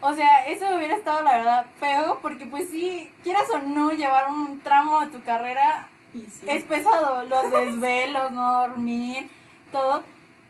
O 0.00 0.14
sea, 0.14 0.46
eso 0.46 0.74
hubiera 0.76 0.96
estado 0.96 1.22
la 1.22 1.36
verdad 1.36 1.66
feo, 1.78 2.18
porque 2.22 2.46
pues 2.46 2.68
sí, 2.70 3.10
quieras 3.22 3.48
o 3.50 3.58
no 3.58 3.90
llevar 3.90 4.28
un 4.30 4.58
tramo 4.60 5.00
de 5.00 5.06
tu 5.08 5.22
carrera, 5.22 5.88
y 6.12 6.20
sí. 6.20 6.46
es 6.48 6.64
pesado. 6.64 7.24
Los 7.24 7.50
desvelos, 7.52 8.32
no 8.32 8.66
dormir, 8.66 9.28
todo, 9.72 10.02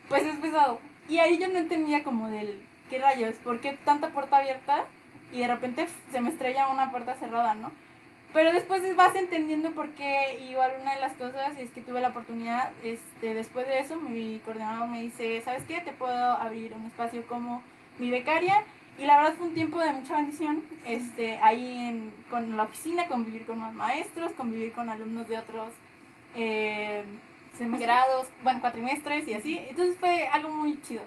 pues 0.09 0.25
es 0.25 0.37
pesado. 0.37 0.81
Y 1.09 1.19
ahí 1.19 1.39
yo 1.39 1.49
no 1.49 1.59
entendía 1.59 2.03
como 2.03 2.29
del, 2.29 2.63
¿qué 2.91 2.99
rayos? 2.99 3.35
¿Por 3.37 3.61
qué 3.61 3.79
tanta 3.85 4.11
puerta 4.11 4.39
abierta? 4.39 4.85
Y 5.33 5.39
de 5.39 5.49
repente 5.49 5.87
se 6.11 6.21
me 6.21 6.31
estrella 6.31 6.69
una 6.69 6.91
puerta 6.91 7.15
cerrada, 7.15 7.55
¿no? 7.55 7.73
Pero 8.33 8.53
después 8.53 8.83
vas 8.97 9.15
entendiendo 9.15 9.71
por 9.71 9.91
qué, 9.91 10.39
igual 10.51 10.73
una 10.83 10.95
de 10.95 11.01
las 11.01 11.15
cosas 11.15 11.57
es 11.59 11.71
que 11.71 11.81
tuve 11.81 12.01
la 12.01 12.09
oportunidad, 12.09 12.71
este, 12.83 13.35
después 13.35 13.67
de 13.67 13.79
eso 13.79 13.97
mi 13.97 14.41
coordinador 14.45 14.89
me 14.89 15.01
dice, 15.01 15.41
¿sabes 15.43 15.63
qué? 15.67 15.81
Te 15.81 15.93
puedo 15.93 16.33
abrir 16.33 16.75
un 16.75 16.87
espacio 16.87 17.27
como 17.27 17.63
mi 17.99 18.11
becaria. 18.11 18.63
Y 18.99 19.05
la 19.05 19.19
verdad 19.19 19.35
fue 19.37 19.49
un 19.49 19.55
tiempo 19.55 19.79
de 19.79 19.93
mucha 19.93 20.17
bendición, 20.17 20.63
este, 20.87 21.39
ahí 21.43 21.87
en, 21.87 22.13
con 22.31 22.57
la 22.57 22.65
oficina, 22.65 23.07
convivir 23.09 23.47
con 23.47 23.61
los 23.61 23.73
maestros, 23.75 24.33
convivir 24.33 24.73
con 24.73 24.89
alumnos 24.89 25.29
de 25.29 25.39
otros 25.39 25.69
eh, 26.35 27.05
grados, 27.59 28.29
bueno, 28.43 28.61
cuatrimestres 28.61 29.27
y 29.29 29.35
así. 29.35 29.59
Entonces 29.69 29.97
fue 29.99 30.27
algo 30.29 30.51
muy 30.51 30.81
chido, 30.83 31.03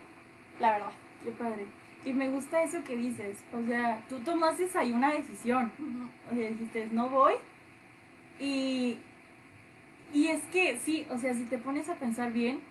la 0.60 0.72
verdad. 0.72 0.92
Qué 1.24 1.32
padre. 1.32 1.66
Y 2.06 2.14
me 2.14 2.30
gusta 2.30 2.64
eso 2.64 2.84
que 2.84 2.96
dices. 2.96 3.38
O 3.54 3.66
sea, 3.66 4.02
tú 4.08 4.20
tomaste 4.20 4.68
ahí 4.76 4.92
una 4.92 5.12
decisión. 5.12 5.72
O 6.32 6.36
sea, 6.36 6.50
dijiste, 6.50 6.88
no 6.92 7.10
voy. 7.10 7.34
Y, 8.40 8.98
y 10.14 10.28
es 10.28 10.42
que 10.46 10.78
sí, 10.78 11.06
o 11.10 11.18
sea, 11.18 11.34
si 11.34 11.44
te 11.44 11.58
pones 11.58 11.90
a 11.90 11.96
pensar 11.96 12.32
bien, 12.32 12.62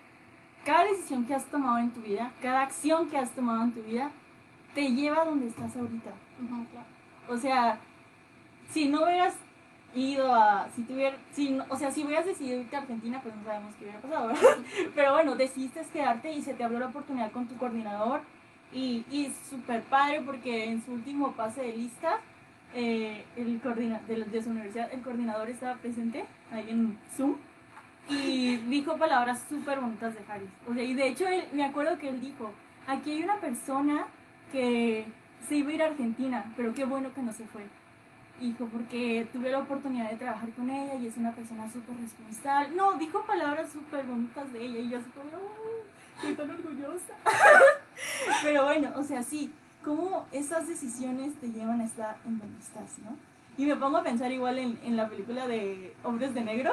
cada 0.65 0.85
decisión 0.85 1.27
que 1.27 1.35
has 1.35 1.45
tomado 1.47 1.79
en 1.79 1.91
tu 1.91 2.01
vida, 2.01 2.33
cada 2.43 2.63
acción 2.63 3.11
que 3.11 3.19
has 3.19 3.31
tomado 3.33 3.63
en 3.63 3.73
tu 3.73 3.83
vida, 3.83 4.11
te 4.75 4.91
lleva 4.91 5.23
a 5.23 5.25
donde 5.27 5.49
estás 5.49 5.77
ahorita. 5.77 6.11
Ujú, 6.43 6.65
claro. 6.67 6.87
O 7.29 7.37
sea, 7.37 7.79
si 8.71 8.89
no 8.89 9.03
hubieras 9.03 9.35
ido 9.95 10.35
a, 10.35 10.69
si 10.75 10.83
tuviera, 10.83 11.17
si, 11.33 11.59
o 11.69 11.77
sea, 11.77 11.91
si 11.91 12.05
hubieras 12.05 12.27
decidido 12.27 12.61
irte 12.61 12.77
a 12.77 12.81
Argentina, 12.81 13.21
pues 13.23 13.35
no 13.35 13.43
sabemos 13.45 13.75
qué 13.77 13.85
hubiera 13.85 14.01
pasado, 14.01 14.29
¿verdad? 14.29 14.43
Pero 14.95 15.13
bueno, 15.15 15.35
decidiste 15.35 15.81
quedarte 15.93 16.33
y 16.33 16.43
se 16.43 16.55
te 16.55 16.63
abrió 16.65 16.79
la 16.81 16.87
oportunidad 16.89 17.31
con 17.33 17.47
tu 17.49 17.57
coordinador 17.57 18.21
y, 18.73 19.05
y 19.11 19.33
súper 19.49 19.83
padre 19.85 20.21
porque 20.25 20.65
en 20.67 20.85
su 20.85 20.93
último 20.93 21.33
pase 21.33 21.63
de 21.63 21.73
lista, 21.77 22.21
eh, 22.75 23.25
el 23.37 23.61
coordina 23.61 24.01
de, 24.07 24.25
de 24.25 24.43
su 24.43 24.51
universidad, 24.51 24.93
el 24.93 25.01
coordinador 25.01 25.49
estaba 25.49 25.77
presente 25.77 26.27
ahí 26.53 26.67
en 26.69 26.99
Zoom 27.17 27.37
y 28.11 28.57
dijo 28.69 28.97
palabras 28.99 29.43
súper 29.49 29.81
bonitas 29.81 30.15
de 30.15 30.21
Harris. 30.31 30.51
O 30.69 30.75
sea, 30.75 30.83
y 30.83 30.93
de 30.95 31.09
hecho 31.09 31.27
él- 31.27 31.49
me 31.53 31.65
acuerdo 31.65 31.99
que 31.99 32.09
él 32.11 32.21
dijo, 32.21 32.53
aquí 32.87 33.13
hay 33.13 33.23
una 33.23 33.37
persona 33.41 34.07
que 34.53 35.07
se 35.49 35.57
iba 35.57 35.71
a 35.71 35.75
ir 35.75 35.83
a 35.83 35.87
Argentina, 35.87 36.45
pero 36.57 36.75
qué 36.75 36.85
bueno 36.85 37.13
que 37.15 37.23
no 37.23 37.33
se 37.33 37.47
fue. 37.47 37.63
Dijo, 38.41 38.67
porque 38.67 39.27
tuve 39.33 39.51
la 39.51 39.59
oportunidad 39.59 40.11
de 40.11 40.17
trabajar 40.17 40.51
con 40.51 40.71
ella 40.71 40.95
y 40.95 41.09
es 41.09 41.17
una 41.17 41.33
persona 41.33 41.69
súper 41.71 41.97
responsable. 41.97 42.77
No, 42.77 42.93
dijo 42.95 43.25
palabras 43.27 43.71
súper 43.73 44.05
bonitas 44.07 44.53
de 44.53 44.65
ella 44.65 44.79
y 44.79 44.91
yo 44.91 44.99
así 44.99 45.11
como, 45.11 45.31
"Ay, 45.33 46.31
estoy 46.31 46.35
tan 46.35 46.51
orgullosa. 46.51 47.15
pero 48.43 48.65
bueno, 48.65 48.93
o 48.97 49.03
sea, 49.03 49.23
sí, 49.23 49.53
cómo 49.85 50.27
esas 50.31 50.69
decisiones 50.69 51.35
te 51.41 51.49
llevan 51.51 51.81
a 51.81 51.85
estar 51.85 52.17
en 52.27 52.39
donde 52.39 52.59
estás, 52.61 52.99
¿no? 53.01 53.17
Y 53.59 53.67
me 53.67 53.75
pongo 53.75 53.99
a 53.99 54.03
pensar 54.05 54.31
igual 54.31 54.57
en, 54.57 54.79
en 54.85 54.97
la 54.97 55.09
película 55.09 55.49
de 55.49 55.93
Hombres 56.05 56.33
de 56.33 56.43
Negro, 56.43 56.71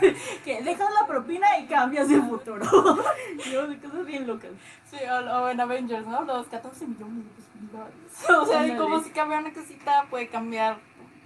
que 0.44 0.62
dejas 0.62 0.92
la 1.00 1.06
propina 1.06 1.58
y 1.60 1.66
cambias 1.66 2.10
el 2.10 2.22
futuro. 2.24 2.64
Yo, 3.52 3.68
de 3.68 3.78
cosas 3.78 4.04
bien 4.04 4.26
locas. 4.26 4.50
Sí, 4.90 4.96
o, 5.08 5.14
o 5.36 5.48
en 5.48 5.60
Avengers, 5.60 6.04
¿no? 6.06 6.22
Los 6.22 6.48
14 6.48 6.88
millones 6.88 7.24
de 7.24 7.30
posibilidades. 7.30 7.94
O 8.42 8.46
sea, 8.46 8.60
Ándale. 8.62 8.80
como 8.80 9.00
si 9.00 9.10
cambia 9.10 9.38
una 9.38 9.52
cosita, 9.52 10.06
puede 10.10 10.26
cambiar 10.28 10.78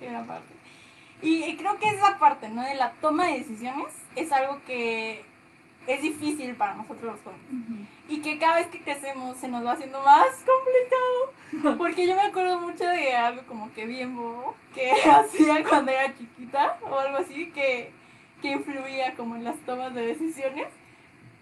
una 0.06 0.26
parte. 0.26 0.52
Y, 1.22 1.42
y 1.44 1.56
creo 1.56 1.78
que 1.78 1.88
esa 1.88 2.18
parte, 2.18 2.50
¿no? 2.50 2.62
De 2.62 2.74
la 2.74 2.92
toma 3.00 3.28
de 3.28 3.38
decisiones 3.38 3.94
es 4.14 4.30
algo 4.30 4.60
que 4.66 5.24
es 5.86 6.02
difícil 6.02 6.54
para 6.54 6.74
nosotros 6.74 7.12
los 7.14 7.20
jóvenes. 7.22 7.88
Y 8.08 8.20
que 8.20 8.38
cada 8.38 8.56
vez 8.56 8.66
que 8.68 8.82
crecemos 8.82 9.36
se 9.36 9.48
nos 9.48 9.64
va 9.64 9.72
haciendo 9.72 10.00
más 10.02 10.28
complicado. 10.44 11.76
Porque 11.78 12.06
yo 12.06 12.14
me 12.14 12.22
acuerdo 12.22 12.60
mucho 12.60 12.84
de 12.84 13.14
algo 13.14 13.42
como 13.46 13.72
que 13.72 13.86
bien 13.86 14.16
bobo 14.16 14.54
que 14.74 14.92
hacía 15.10 15.64
cuando 15.64 15.92
era 15.92 16.14
chiquita 16.16 16.78
o 16.82 16.98
algo 16.98 17.18
así 17.18 17.50
que, 17.50 17.92
que 18.40 18.52
influía 18.52 19.14
como 19.14 19.36
en 19.36 19.44
las 19.44 19.56
tomas 19.60 19.94
de 19.94 20.06
decisiones. 20.06 20.68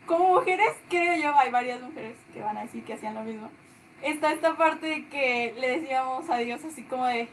Como 0.06 0.34
mujeres, 0.34 0.74
creo 0.88 1.14
yo, 1.22 1.36
hay 1.38 1.50
varias 1.50 1.80
mujeres 1.80 2.16
que 2.32 2.40
van 2.40 2.56
a 2.56 2.62
decir 2.62 2.84
que 2.84 2.94
hacían 2.94 3.14
lo 3.14 3.22
mismo. 3.22 3.50
Está 4.02 4.32
esta 4.32 4.56
parte 4.56 4.86
de 4.86 5.08
que 5.08 5.54
le 5.58 5.80
decíamos 5.80 6.28
a 6.30 6.38
Dios 6.38 6.64
así 6.64 6.82
como 6.82 7.06
de, 7.06 7.28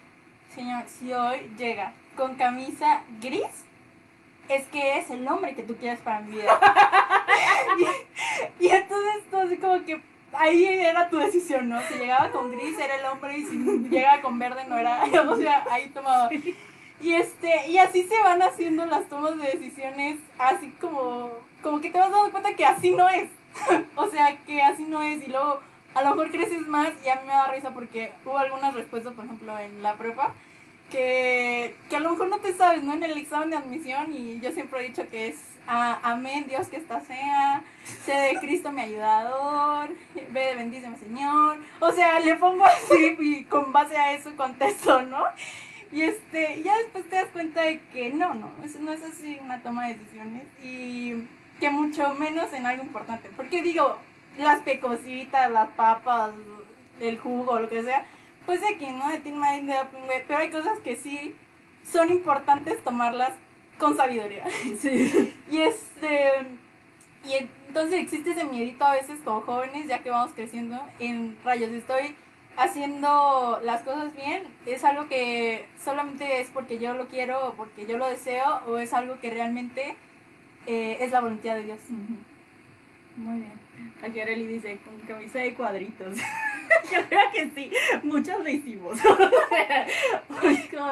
Señor, 0.53 0.83
si 0.87 1.13
hoy 1.13 1.49
llega 1.57 1.93
con 2.15 2.35
camisa 2.35 3.03
gris, 3.21 3.66
es 4.49 4.65
que 4.67 4.97
es 4.97 5.09
el 5.09 5.27
hombre 5.27 5.55
que 5.55 5.63
tú 5.63 5.75
quieres 5.75 5.99
para 5.99 6.21
mi 6.21 6.37
vida. 6.37 6.59
y, 8.59 8.65
y 8.65 8.69
entonces 8.69 9.33
así 9.33 9.57
como 9.57 9.83
que 9.85 10.01
ahí 10.33 10.65
era 10.65 11.09
tu 11.09 11.17
decisión, 11.17 11.69
¿no? 11.69 11.81
Si 11.81 11.95
llegaba 11.95 12.31
con 12.31 12.51
gris 12.51 12.77
era 12.79 12.95
el 12.95 13.05
hombre 13.05 13.37
y 13.37 13.45
si 13.45 13.57
llegaba 13.89 14.21
con 14.21 14.39
verde 14.39 14.65
no 14.67 14.77
era, 14.77 15.03
o 15.29 15.35
sea, 15.35 15.65
ahí 15.69 15.89
tomaba. 15.89 16.29
Y 16.99 17.13
este, 17.13 17.67
y 17.69 17.77
así 17.77 18.03
se 18.03 18.19
van 18.23 18.41
haciendo 18.41 18.85
las 18.85 19.07
tomas 19.07 19.37
de 19.37 19.51
decisiones, 19.51 20.19
así 20.39 20.71
como, 20.81 21.31
como 21.61 21.79
que 21.79 21.91
te 21.91 21.99
vas 21.99 22.11
dando 22.11 22.31
cuenta 22.31 22.55
que 22.55 22.65
así 22.65 22.91
no 22.91 23.07
es. 23.07 23.29
o 23.95 24.07
sea, 24.09 24.37
que 24.45 24.61
así 24.61 24.83
no 24.83 25.01
es. 25.01 25.25
Y 25.27 25.31
luego 25.31 25.59
a 25.93 26.01
lo 26.01 26.09
mejor 26.11 26.31
creces 26.31 26.67
más 26.67 26.91
y 27.05 27.09
a 27.09 27.15
mí 27.15 27.21
me 27.25 27.33
da 27.33 27.51
risa 27.51 27.71
porque 27.71 28.11
hubo 28.25 28.37
algunas 28.37 28.73
respuestas, 28.73 29.13
por 29.13 29.25
ejemplo, 29.25 29.57
en 29.59 29.83
la 29.83 29.95
prepa, 29.95 30.33
que, 30.91 31.75
que 31.89 31.95
a 31.95 31.99
lo 31.99 32.11
mejor 32.11 32.29
no 32.29 32.37
te 32.39 32.53
sabes, 32.53 32.83
¿no? 32.83 32.93
En 32.93 33.03
el 33.03 33.17
examen 33.17 33.49
de 33.49 33.57
admisión 33.57 34.13
y 34.13 34.39
yo 34.39 34.51
siempre 34.51 34.79
he 34.79 34.87
dicho 34.89 35.07
que 35.09 35.27
es 35.29 35.35
a- 35.67 35.99
amén, 36.11 36.45
Dios 36.47 36.67
que 36.69 36.77
está 36.77 37.01
sea, 37.01 37.61
C 38.05 38.11
de 38.13 38.35
Cristo 38.39 38.71
mi 38.71 38.81
ayudador, 38.81 39.89
B 40.31 40.39
de 40.39 40.55
bendíceme 40.55 40.97
Señor. 40.97 41.57
O 41.79 41.91
sea, 41.91 42.19
le 42.19 42.35
pongo 42.35 42.63
así 42.65 43.15
y 43.19 43.43
con 43.45 43.73
base 43.73 43.97
a 43.97 44.13
eso 44.13 44.33
contesto, 44.35 45.01
¿no? 45.01 45.23
Y 45.91 46.01
este, 46.01 46.61
ya 46.63 46.77
después 46.79 47.09
te 47.09 47.15
das 47.17 47.27
cuenta 47.31 47.61
de 47.61 47.79
que 47.93 48.09
no, 48.09 48.33
no, 48.33 48.51
eso 48.63 48.79
no 48.79 48.91
es 48.93 49.03
así 49.03 49.39
una 49.41 49.61
toma 49.61 49.87
de 49.87 49.95
decisiones 49.95 50.43
y 50.63 51.13
que 51.59 51.69
mucho 51.69 52.13
menos 52.15 52.51
en 52.53 52.65
algo 52.65 52.83
importante. 52.83 53.29
Porque 53.35 53.61
digo, 53.61 53.97
las 54.37 54.59
pecositas, 54.61 55.49
las 55.51 55.69
papas, 55.69 56.31
el 56.99 57.17
jugo, 57.19 57.59
lo 57.59 57.69
que 57.69 57.83
sea, 57.83 58.05
pues 58.47 58.61
de 58.61 58.69
aquí, 58.69 58.87
¿no? 58.87 59.09
De 59.09 59.19
Teen 59.19 59.39
Mind, 59.39 59.71
pero 60.25 60.39
hay 60.39 60.49
cosas 60.49 60.79
que 60.79 60.95
sí 60.95 61.35
son 61.83 62.09
importantes 62.09 62.81
tomarlas 62.83 63.33
con 63.77 63.95
sabiduría. 63.95 64.45
Sí. 64.79 65.35
Y 65.51 65.57
este. 65.59 66.31
Y 67.25 67.33
entonces 67.67 67.99
existe 67.99 68.31
ese 68.31 68.45
miedito 68.45 68.85
a 68.85 68.93
veces 68.93 69.19
como 69.23 69.41
jóvenes, 69.41 69.87
ya 69.87 69.99
que 69.99 70.09
vamos 70.09 70.33
creciendo, 70.33 70.79
en 70.99 71.37
rayos. 71.43 71.71
Estoy 71.71 72.15
haciendo 72.55 73.59
las 73.63 73.83
cosas 73.83 74.15
bien, 74.15 74.43
es 74.65 74.83
algo 74.85 75.07
que 75.09 75.67
solamente 75.83 76.39
es 76.39 76.49
porque 76.49 76.79
yo 76.79 76.93
lo 76.93 77.07
quiero 77.07 77.49
o 77.49 77.53
porque 77.53 77.85
yo 77.85 77.97
lo 77.97 78.07
deseo, 78.07 78.61
o 78.65 78.77
es 78.77 78.93
algo 78.93 79.19
que 79.19 79.29
realmente 79.29 79.95
eh, 80.65 80.97
es 81.01 81.11
la 81.11 81.19
voluntad 81.19 81.55
de 81.55 81.63
Dios. 81.63 81.79
Muy 83.17 83.39
bien. 83.41 83.67
Aquí 84.01 84.21
Arely 84.21 84.47
dice, 84.47 84.79
con 84.85 84.97
camisa 85.01 85.39
de 85.39 85.53
cuadritos. 85.53 86.15
Yo 86.91 87.07
creo 87.07 87.31
que 87.33 87.49
sí, 87.55 87.71
muchas 88.03 88.39
lo 88.39 88.49
hicimos. 88.49 88.97
Es 90.43 90.69
como 90.69 90.91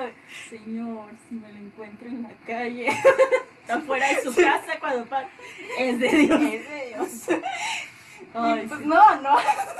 Señor, 0.49 1.09
si 1.27 1.35
me 1.35 1.51
lo 1.51 1.59
encuentro 1.59 2.07
en 2.07 2.23
la 2.23 2.31
calle, 2.45 2.87
afuera 3.67 4.07
de 4.09 4.21
su 4.21 4.35
casa 4.35 4.79
cuando 4.79 5.05
pa 5.05 5.27
es 5.77 5.99
de 5.99 6.09
Dios. 6.09 6.41
Es 6.41 6.69
de 6.69 6.87
Dios. 6.87 7.41
Ay, 8.33 8.65
pues 8.67 8.79
sí. 8.81 8.85
no, 8.87 9.21
no. 9.21 9.35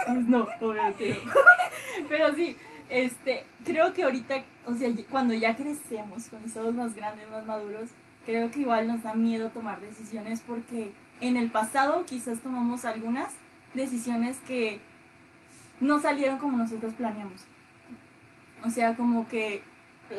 Pues 0.06 0.28
no, 0.28 0.48
obviamente. 0.62 1.20
Pero 2.08 2.34
sí, 2.36 2.58
este, 2.90 3.44
creo 3.64 3.94
que 3.94 4.04
ahorita, 4.04 4.44
o 4.66 4.74
sea, 4.76 4.90
cuando 5.10 5.34
ya 5.34 5.56
crecemos, 5.56 6.28
cuando 6.30 6.50
somos 6.50 6.74
más 6.74 6.96
grandes, 6.96 7.30
más 7.30 7.46
maduros, 7.46 7.90
creo 8.26 8.50
que 8.52 8.62
igual 8.62 8.88
nos 8.88 9.04
da 9.04 9.14
miedo 9.14 9.50
tomar 9.50 9.80
decisiones 9.82 10.42
porque 10.46 10.92
en 11.22 11.38
el 11.38 11.52
pasado 11.52 12.06
quizás 12.06 12.40
tomamos 12.40 12.86
algunas 12.86 13.34
decisiones 13.74 14.38
que 14.48 14.80
no 15.80 16.00
salieron 16.00 16.38
como 16.38 16.58
nosotros 16.58 16.94
planeamos. 16.94 17.46
O 18.64 18.70
sea, 18.70 18.96
como 18.96 19.28
que 19.28 19.64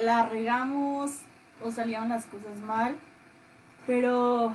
la 0.05 0.27
regamos 0.27 1.21
o 1.63 1.71
salieron 1.71 2.09
las 2.09 2.27
cosas 2.27 2.59
mal, 2.67 2.97
pero... 3.87 4.55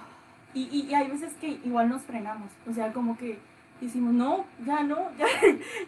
Y, 0.53 0.63
y, 0.63 0.89
y 0.89 0.93
hay 0.93 1.07
veces 1.07 1.33
que 1.39 1.47
igual 1.47 1.87
nos 1.87 2.01
frenamos, 2.01 2.51
o 2.67 2.73
sea, 2.73 2.91
como 2.91 3.17
que 3.17 3.39
decimos, 3.79 4.13
no, 4.13 4.45
ya 4.65 4.83
no, 4.83 4.97
ya, 5.17 5.27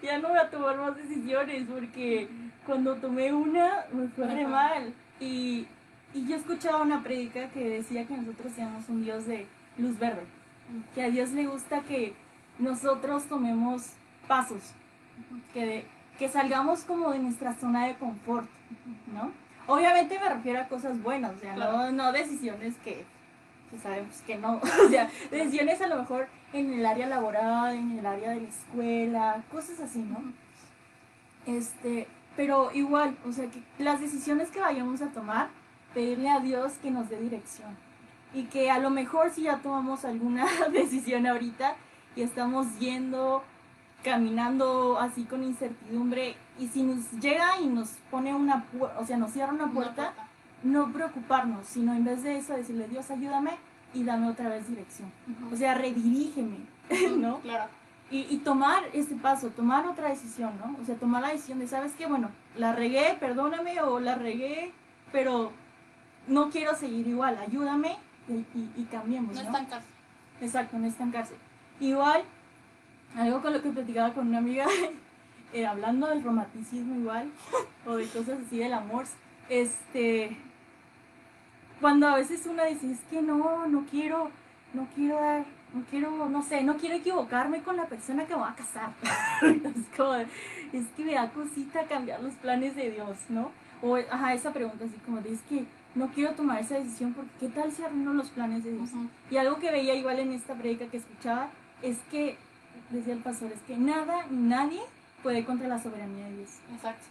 ya 0.01 0.19
no 0.19 0.29
voy 0.29 0.37
a 0.37 0.49
tomar 0.49 0.77
más 0.77 0.95
decisiones 0.95 1.67
porque 1.69 2.27
cuando 2.65 2.95
tomé 2.95 3.31
una 3.31 3.85
me 3.93 4.07
fue 4.09 4.27
re 4.27 4.47
mal. 4.47 4.93
Y, 5.19 5.67
y 6.13 6.27
yo 6.27 6.35
escuchaba 6.35 6.81
una 6.81 7.03
prédica 7.03 7.49
que 7.49 7.69
decía 7.69 8.05
que 8.05 8.17
nosotros 8.17 8.53
teníamos 8.53 8.89
un 8.89 9.03
Dios 9.03 9.25
de 9.25 9.47
luz 9.77 9.97
verde. 9.97 10.23
que 10.93 11.03
a 11.03 11.09
Dios 11.09 11.31
le 11.31 11.45
gusta 11.45 11.81
que 11.81 12.13
nosotros 12.59 13.25
tomemos 13.25 13.93
pasos, 14.27 14.73
que, 15.53 15.85
que 16.17 16.29
salgamos 16.29 16.83
como 16.83 17.11
de 17.11 17.19
nuestra 17.19 17.53
zona 17.55 17.87
de 17.87 17.95
confort, 17.95 18.47
¿no? 19.13 19.31
Obviamente 19.67 20.19
me 20.19 20.29
refiero 20.29 20.59
a 20.61 20.67
cosas 20.67 21.01
buenas, 21.01 21.35
o 21.35 21.39
sea, 21.39 21.51
no, 21.55 21.55
Claro. 21.55 21.91
no 21.91 22.11
decisiones 22.11 22.75
que, 22.83 23.05
que 23.71 23.77
sabemos 23.79 24.15
que 24.27 24.37
no, 24.37 24.59
o 24.85 24.89
sea, 24.89 25.09
decisiones 25.31 25.81
a 25.81 25.87
lo 25.87 25.97
mejor 25.97 26.27
en 26.51 26.73
el 26.73 26.85
área 26.85 27.07
laboral, 27.07 27.75
en 27.75 27.97
el 27.99 28.05
área 28.05 28.31
de 28.31 28.41
la 28.41 28.47
escuela, 28.49 29.43
cosas 29.51 29.79
así, 29.79 29.99
¿no? 29.99 30.21
Este, 31.45 32.07
pero 32.35 32.71
igual, 32.73 33.15
o 33.27 33.31
sea, 33.31 33.49
que 33.49 33.61
las 33.77 33.99
decisiones 33.99 34.49
que 34.49 34.59
vayamos 34.59 35.01
a 35.01 35.07
tomar, 35.07 35.49
pedirle 35.93 36.29
a 36.29 36.39
Dios 36.39 36.73
que 36.81 36.91
nos 36.91 37.09
dé 37.09 37.19
dirección. 37.19 37.75
Y 38.33 38.43
que 38.45 38.71
a 38.71 38.79
lo 38.79 38.89
mejor 38.89 39.31
si 39.31 39.43
ya 39.43 39.57
tomamos 39.59 40.05
alguna 40.05 40.45
decisión 40.71 41.27
ahorita 41.27 41.75
y 42.15 42.21
estamos 42.23 42.79
yendo, 42.79 43.43
caminando 44.03 44.99
así 44.99 45.23
con 45.23 45.43
incertidumbre, 45.43 46.35
y 46.59 46.67
si 46.67 46.83
nos 46.83 47.11
llega 47.13 47.59
y 47.61 47.67
nos 47.67 47.89
pone 48.11 48.33
una 48.33 48.63
puerta, 48.65 48.99
o 48.99 49.05
sea, 49.05 49.17
nos 49.17 49.31
cierra 49.31 49.53
una 49.53 49.71
puerta, 49.71 50.13
no 50.63 50.91
preocuparnos, 50.91 51.65
sino 51.67 51.93
en 51.93 52.03
vez 52.05 52.23
de 52.23 52.37
eso 52.37 52.53
decirle, 52.53 52.87
Dios, 52.87 53.09
ayúdame 53.11 53.51
y 53.93 54.03
dame 54.03 54.29
otra 54.29 54.49
vez 54.49 54.67
dirección. 54.67 55.11
O 55.51 55.55
sea, 55.55 55.73
redirígeme, 55.73 56.57
¿no? 57.17 57.39
Claro. 57.39 57.65
Y, 58.11 58.27
y 58.29 58.37
tomar 58.39 58.83
ese 58.93 59.15
paso, 59.15 59.49
tomar 59.49 59.87
otra 59.87 60.09
decisión, 60.09 60.53
¿no? 60.63 60.77
O 60.81 60.85
sea, 60.85 60.95
tomar 60.95 61.21
la 61.23 61.29
decisión 61.29 61.59
de, 61.59 61.67
¿sabes 61.67 61.93
qué? 61.97 62.05
Bueno, 62.05 62.29
la 62.57 62.73
regué, 62.73 63.17
perdóname, 63.19 63.81
o 63.81 63.99
la 63.99 64.15
regué, 64.15 64.71
pero 65.11 65.51
no 66.27 66.49
quiero 66.49 66.75
seguir 66.75 67.07
igual, 67.07 67.37
ayúdame 67.39 67.97
y, 68.29 68.33
y- 68.33 68.71
y 68.77 68.83
cambiemos, 68.91 69.35
No 69.35 69.41
¿no? 69.41 69.47
estancarse. 69.47 69.87
Exacto, 70.41 70.77
no 70.77 70.85
estancarse. 70.87 71.33
Igual, 71.79 72.23
algo 73.15 73.41
con 73.41 73.53
lo 73.53 73.61
que 73.61 73.69
platicaba 73.69 74.13
con 74.13 74.27
una 74.27 74.39
amiga, 74.39 74.65
eh, 75.53 75.65
hablando 75.65 76.07
del 76.07 76.23
romanticismo 76.23 76.95
igual, 76.95 77.29
o 77.85 77.95
de 77.95 78.07
cosas 78.07 78.39
así 78.45 78.57
del 78.59 78.73
amor, 78.73 79.05
este, 79.49 80.37
cuando 81.81 82.07
a 82.07 82.15
veces 82.15 82.45
una 82.45 82.65
dice, 82.65 82.91
es 82.91 82.99
que 83.09 83.21
no, 83.21 83.67
no 83.67 83.85
quiero, 83.89 84.31
no 84.73 84.87
quiero 84.95 85.15
dar, 85.15 85.45
no 85.73 85.83
quiero, 85.89 86.29
no 86.29 86.41
sé, 86.41 86.63
no 86.63 86.77
quiero 86.77 86.95
equivocarme 86.95 87.61
con 87.61 87.75
la 87.77 87.85
persona 87.87 88.25
que 88.25 88.35
me 88.35 88.41
va 88.41 88.51
a 88.51 88.55
casar. 88.55 88.93
es 89.41 89.97
como, 89.97 90.13
es 90.13 90.87
que 90.95 91.03
me 91.03 91.13
da 91.13 91.29
cosita 91.29 91.85
cambiar 91.85 92.21
los 92.21 92.33
planes 92.35 92.75
de 92.75 92.91
Dios, 92.91 93.17
¿no? 93.29 93.51
O, 93.81 93.97
ajá, 93.97 94.33
esa 94.33 94.53
pregunta 94.53 94.85
así 94.85 94.95
como 95.05 95.19
de, 95.19 95.33
es 95.33 95.41
que 95.41 95.65
no 95.95 96.07
quiero 96.07 96.33
tomar 96.33 96.61
esa 96.61 96.75
decisión 96.75 97.13
porque 97.13 97.31
¿qué 97.39 97.49
tal 97.49 97.71
si 97.71 97.83
arruino 97.83 98.13
los 98.13 98.29
planes 98.29 98.63
de 98.63 98.71
Dios? 98.71 98.89
Y 99.29 99.37
algo 99.37 99.59
que 99.59 99.71
veía 99.71 99.93
igual 99.93 100.19
en 100.19 100.31
esta 100.31 100.55
predica 100.55 100.87
que 100.87 100.97
escuchaba 100.97 101.49
es 101.81 101.97
que, 102.09 102.37
decía 102.89 103.13
el 103.13 103.19
pastor, 103.19 103.51
es 103.51 103.61
que 103.61 103.77
nada 103.77 104.25
ni 104.29 104.47
nadie 104.49 104.81
puede 105.21 105.45
contra 105.45 105.67
la 105.67 105.81
soberanía 105.81 106.25
de 106.25 106.37
Dios. 106.37 106.49
Exacto. 106.73 107.05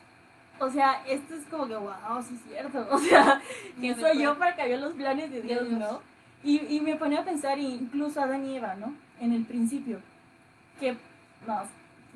O 0.58 0.70
sea, 0.70 1.02
esto 1.06 1.34
es 1.34 1.44
como 1.46 1.66
que, 1.66 1.74
wow, 1.74 2.22
sí 2.26 2.34
es 2.34 2.52
cierto. 2.52 2.86
O 2.90 2.98
sea, 2.98 3.40
que 3.80 3.94
soy 3.94 4.22
yo 4.22 4.38
para 4.38 4.54
cambiar 4.54 4.80
los 4.80 4.94
planes 4.94 5.30
de 5.30 5.42
Dios, 5.42 5.68
Dios. 5.68 5.80
¿no? 5.80 6.00
Y, 6.44 6.76
y 6.76 6.80
me 6.80 6.96
ponía 6.96 7.20
a 7.20 7.24
pensar, 7.24 7.58
incluso 7.58 8.20
a 8.20 8.24
Adán 8.24 8.46
y 8.46 8.56
Eva, 8.56 8.74
¿no? 8.74 8.94
En 9.20 9.32
el 9.32 9.44
principio. 9.44 10.00
Que, 10.78 10.96
no, 11.46 11.62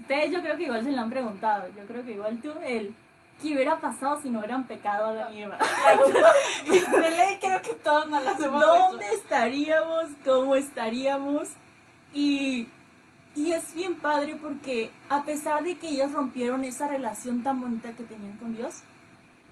ustedes 0.01 0.31
yo 0.31 0.41
creo 0.43 0.57
que 0.57 0.65
igual 0.65 0.85
se 0.85 0.93
lo 0.93 1.01
han 1.01 1.11
preguntado. 1.11 1.69
Yo 1.77 1.85
creo 1.87 2.05
que 2.05 2.13
igual 2.13 2.39
tú, 2.41 2.53
el, 2.65 2.95
¿qué 3.41 3.55
hubiera 3.55 3.81
pasado 3.81 4.21
si 4.21 4.31
no 4.31 4.39
hubieran 4.39 4.65
pecado 4.65 5.07
Adán 5.07 5.35
y 5.35 5.43
Eva? 5.43 5.59
De 6.67 7.11
ley 7.11 7.39
creo 7.41 7.63
que 7.63 7.75
todos 7.75 8.09
nos 8.09 8.25
las 8.25 8.41
hemos 8.41 8.61
¿Dónde 8.61 9.07
estaríamos? 9.15 10.05
¿Cómo 10.25 10.57
estaríamos? 10.57 11.49
Y, 12.13 12.69
y 13.37 13.53
es 13.53 13.75
bien 13.75 13.97
padre 13.97 14.37
porque 14.41 14.91
a 15.09 15.23
pesar 15.25 15.63
de 15.63 15.77
que 15.77 15.89
ellos 15.91 16.13
rompieron 16.13 16.65
esa 16.65 16.89
relación 16.89 17.43
tan 17.43 17.61
bonita 17.61 17.93
que 17.93 18.03
tenían 18.05 18.37
con 18.39 18.55
Dios, 18.57 18.83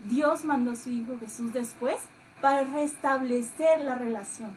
Dios 0.04 0.44
mandó 0.44 0.72
a 0.72 0.76
su 0.76 0.90
Hijo 0.90 1.18
Jesús 1.20 1.52
después 1.52 1.96
para 2.40 2.64
restablecer 2.64 3.82
la 3.82 3.94
relación. 3.94 4.56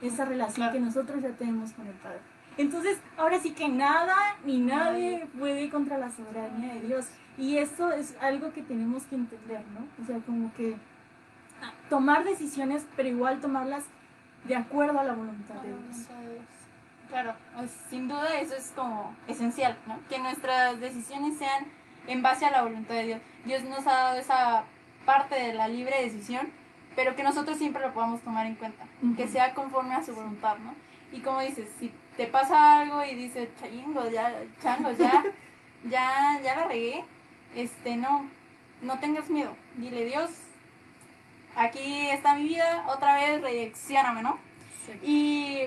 Esa 0.00 0.24
relación 0.24 0.54
Claro. 0.68 0.72
que 0.72 0.80
nosotros 0.80 1.22
ya 1.22 1.30
tenemos 1.30 1.72
con 1.72 1.86
el 1.86 1.92
Padre. 1.94 2.20
Entonces, 2.56 2.98
ahora 3.16 3.38
sí 3.40 3.52
que 3.52 3.68
nada 3.68 4.14
ni 4.44 4.58
nadie 4.58 5.26
puede 5.38 5.68
contra 5.68 5.98
la 5.98 6.10
soberanía 6.10 6.74
de 6.74 6.80
Dios. 6.80 7.06
Y 7.38 7.56
eso 7.58 7.90
es 7.92 8.14
algo 8.20 8.52
que 8.52 8.62
tenemos 8.62 9.04
que 9.04 9.16
entender, 9.16 9.62
¿no? 9.74 9.86
O 10.02 10.06
sea, 10.06 10.18
como 10.20 10.52
que 10.54 10.76
tomar 11.90 12.24
decisiones, 12.24 12.86
pero 12.96 13.08
igual 13.08 13.40
tomarlas 13.40 13.84
de 14.46 14.56
acuerdo 14.56 14.98
a 15.00 15.04
la 15.04 15.14
voluntad 15.14 15.54
de 15.56 15.68
Dios. 15.68 16.06
Claro, 17.12 17.34
sin 17.90 18.08
duda 18.08 18.40
eso 18.40 18.54
es 18.54 18.72
como 18.74 19.14
esencial, 19.28 19.76
¿no? 19.86 20.00
Que 20.08 20.18
nuestras 20.18 20.80
decisiones 20.80 21.36
sean 21.36 21.66
en 22.06 22.22
base 22.22 22.46
a 22.46 22.50
la 22.50 22.62
voluntad 22.62 22.94
de 22.94 23.04
Dios. 23.04 23.20
Dios 23.44 23.62
nos 23.64 23.86
ha 23.86 23.92
dado 23.92 24.18
esa 24.18 24.64
parte 25.04 25.34
de 25.34 25.52
la 25.52 25.68
libre 25.68 26.00
decisión, 26.02 26.48
pero 26.96 27.14
que 27.14 27.22
nosotros 27.22 27.58
siempre 27.58 27.82
lo 27.82 27.92
podamos 27.92 28.22
tomar 28.22 28.46
en 28.46 28.54
cuenta, 28.54 28.84
Ujú. 29.02 29.14
que 29.14 29.28
sea 29.28 29.52
conforme 29.52 29.94
a 29.94 30.02
su 30.02 30.14
voluntad, 30.14 30.56
¿no? 30.56 30.74
Y 31.12 31.20
como 31.20 31.42
dices, 31.42 31.68
si 31.78 31.92
te 32.16 32.28
pasa 32.28 32.80
algo 32.80 33.04
y 33.04 33.14
dices, 33.14 33.50
chango, 33.60 34.08
ya, 34.08 34.32
chango, 34.62 34.92
ya, 34.92 35.22
ya, 35.84 36.40
ya 36.42 36.56
la 36.56 36.64
regué, 36.66 37.04
este, 37.54 37.94
no, 37.96 38.26
no 38.80 38.98
tengas 39.00 39.28
miedo. 39.28 39.54
Dile, 39.76 40.06
Dios, 40.06 40.30
aquí 41.56 42.08
está 42.08 42.36
mi 42.36 42.44
vida, 42.44 42.86
otra 42.88 43.16
vez 43.16 43.42
reaccioname, 43.42 44.22
¿no? 44.22 44.38
Y 45.02 45.66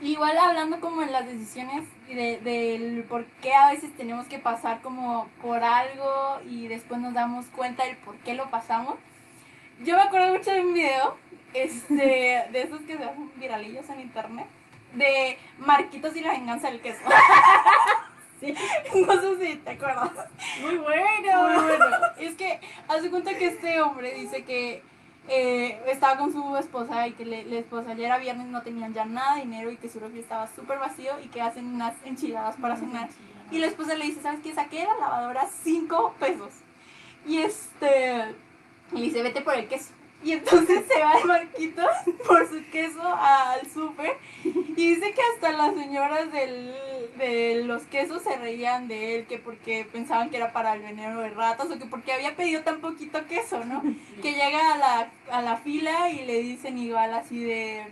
igual 0.00 0.38
hablando 0.38 0.80
como 0.80 1.02
en 1.02 1.12
las 1.12 1.26
decisiones 1.26 1.84
y 2.08 2.14
de, 2.14 2.38
del 2.38 3.04
por 3.04 3.24
qué 3.42 3.54
a 3.54 3.70
veces 3.70 3.94
tenemos 3.96 4.26
que 4.26 4.38
pasar 4.38 4.80
como 4.80 5.28
por 5.42 5.62
algo 5.62 6.38
y 6.48 6.68
después 6.68 7.00
nos 7.00 7.14
damos 7.14 7.46
cuenta 7.46 7.84
del 7.84 7.96
por 7.98 8.16
qué 8.18 8.34
lo 8.34 8.50
pasamos. 8.50 8.94
Yo 9.84 9.96
me 9.96 10.02
acuerdo 10.02 10.34
mucho 10.34 10.50
de 10.50 10.60
un 10.60 10.74
video, 10.74 11.16
este, 11.54 12.44
de 12.52 12.62
esos 12.62 12.80
que 12.82 12.96
se 12.96 13.04
hacen 13.04 13.30
viralillos 13.36 13.88
en 13.90 14.00
internet, 14.00 14.46
de 14.94 15.38
Marquitos 15.58 16.16
y 16.16 16.20
la 16.20 16.32
venganza 16.32 16.70
del 16.70 16.80
queso. 16.80 17.02
Sí. 18.40 18.54
No 18.94 19.20
sé 19.20 19.46
si 19.46 19.56
te 19.56 19.70
acuerdas. 19.70 20.12
Muy 20.60 20.76
bueno. 20.76 21.48
Muy 21.48 21.64
bueno. 21.64 21.86
Es 22.18 22.36
que, 22.36 22.60
hace 22.86 23.10
cuenta 23.10 23.36
que 23.36 23.46
este 23.46 23.80
hombre 23.80 24.14
dice 24.14 24.44
que 24.44 24.82
eh, 25.28 25.80
estaba 25.86 26.16
con 26.18 26.32
su 26.32 26.56
esposa 26.56 27.06
y 27.06 27.12
que 27.12 27.24
le- 27.24 27.44
la 27.44 27.58
esposa 27.58 27.94
ya 27.94 28.06
era 28.06 28.18
viernes, 28.18 28.46
no 28.46 28.62
tenían 28.62 28.94
ya 28.94 29.04
nada 29.04 29.34
de 29.36 29.42
dinero 29.42 29.70
y 29.70 29.76
que 29.76 29.88
su 29.88 30.00
refri 30.00 30.20
estaba 30.20 30.46
súper 30.54 30.78
vacío 30.78 31.18
y 31.22 31.28
que 31.28 31.40
hacen 31.42 31.66
unas 31.74 31.94
enchiladas 32.04 32.56
para 32.56 32.76
cenar. 32.76 33.08
Y 33.50 33.58
la 33.58 33.66
esposa 33.66 33.94
le 33.94 34.04
dice, 34.06 34.20
¿sabes 34.22 34.40
qué? 34.42 34.54
Saqué 34.54 34.84
la 34.84 34.96
lavadora 34.98 35.46
cinco 35.62 36.14
pesos. 36.18 36.50
Y 37.26 37.38
este, 37.38 38.34
le 38.92 39.00
dice, 39.00 39.22
vete 39.22 39.40
por 39.42 39.54
el 39.54 39.68
queso. 39.68 39.92
Y 40.22 40.32
entonces 40.32 40.84
se 40.88 41.00
va 41.00 41.18
el 41.18 41.26
Marquitos 41.26 41.90
por 42.26 42.48
su 42.48 42.64
queso 42.70 43.02
al 43.02 43.70
súper 43.70 44.16
y 44.44 44.94
dice 44.94 45.12
que 45.12 45.20
hasta 45.34 45.52
las 45.52 45.74
señoras 45.74 46.30
del, 46.32 46.72
de 47.16 47.62
los 47.64 47.82
quesos 47.84 48.22
se 48.22 48.36
reían 48.36 48.86
de 48.86 49.16
él, 49.16 49.26
que 49.26 49.38
porque 49.38 49.88
pensaban 49.90 50.30
que 50.30 50.36
era 50.36 50.52
para 50.52 50.74
el 50.74 50.82
veneno 50.82 51.20
de 51.20 51.30
ratas 51.30 51.68
o 51.70 51.78
que 51.78 51.86
porque 51.86 52.12
había 52.12 52.36
pedido 52.36 52.62
tan 52.62 52.80
poquito 52.80 53.26
queso, 53.26 53.64
¿no? 53.64 53.82
Que 54.22 54.34
llega 54.34 54.74
a 54.74 54.78
la, 54.78 55.10
a 55.32 55.42
la 55.42 55.56
fila 55.56 56.10
y 56.10 56.24
le 56.24 56.40
dicen 56.42 56.78
igual 56.78 57.12
así 57.14 57.42
de... 57.42 57.86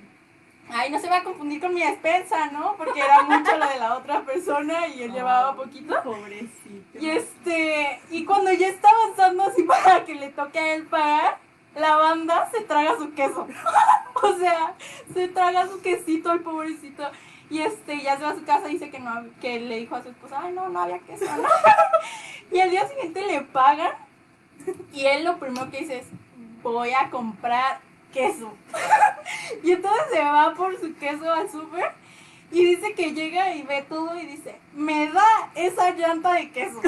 Ay, 0.68 0.90
no 0.90 0.98
se 0.98 1.08
va 1.08 1.18
a 1.18 1.24
confundir 1.24 1.60
con 1.60 1.74
mi 1.74 1.80
despensa, 1.80 2.50
¿no? 2.50 2.74
Porque 2.76 3.00
era 3.00 3.22
mucho 3.22 3.56
lo 3.56 3.68
de 3.68 3.78
la 3.78 3.96
otra 3.96 4.22
persona 4.22 4.88
y 4.88 5.02
él 5.02 5.12
llevaba 5.12 5.54
poquito. 5.54 5.94
Pobrecito. 6.02 6.98
Y 7.00 7.10
este, 7.10 8.00
y 8.10 8.24
cuando 8.24 8.52
ya 8.52 8.68
está 8.68 8.88
avanzando 8.88 9.44
así 9.44 9.62
para 9.84 10.04
que 10.04 10.16
le 10.16 10.30
toque 10.30 10.58
a 10.58 10.74
él 10.74 10.86
pagar, 10.86 11.35
la 11.76 11.96
banda 11.96 12.48
se 12.50 12.62
traga 12.62 12.96
su 12.96 13.12
queso. 13.14 13.46
o 14.22 14.32
sea, 14.38 14.74
se 15.12 15.28
traga 15.28 15.68
su 15.68 15.80
quesito 15.80 16.32
el 16.32 16.40
pobrecito. 16.40 17.04
Y 17.48 17.60
este, 17.60 18.02
ya 18.02 18.16
se 18.16 18.24
va 18.24 18.30
a 18.30 18.34
su 18.34 18.44
casa 18.44 18.68
y 18.68 18.72
dice 18.72 18.90
que 18.90 18.98
no, 18.98 19.24
que 19.40 19.60
le 19.60 19.76
dijo 19.76 19.94
a 19.94 20.02
su 20.02 20.08
esposa, 20.08 20.40
ay 20.42 20.52
no, 20.52 20.68
no 20.68 20.80
había 20.80 20.98
queso, 21.00 21.24
¿no? 21.24 21.48
y 22.50 22.60
al 22.60 22.70
día 22.70 22.88
siguiente 22.88 23.24
le 23.24 23.42
pagan. 23.42 23.92
Y 24.92 25.04
él 25.04 25.24
lo 25.24 25.38
primero 25.38 25.70
que 25.70 25.80
dice 25.80 25.98
es, 25.98 26.06
voy 26.62 26.92
a 26.92 27.08
comprar 27.10 27.78
queso. 28.12 28.52
y 29.62 29.72
entonces 29.72 30.02
se 30.12 30.20
va 30.20 30.54
por 30.56 30.80
su 30.80 30.96
queso 30.96 31.32
al 31.32 31.48
súper. 31.50 31.92
Y 32.50 32.64
dice 32.64 32.94
que 32.94 33.12
llega 33.12 33.54
y 33.54 33.62
ve 33.62 33.84
todo 33.88 34.18
y 34.18 34.24
dice, 34.26 34.58
me 34.72 35.10
da 35.12 35.50
esa 35.54 35.90
llanta 35.90 36.34
de 36.34 36.50
queso. 36.50 36.80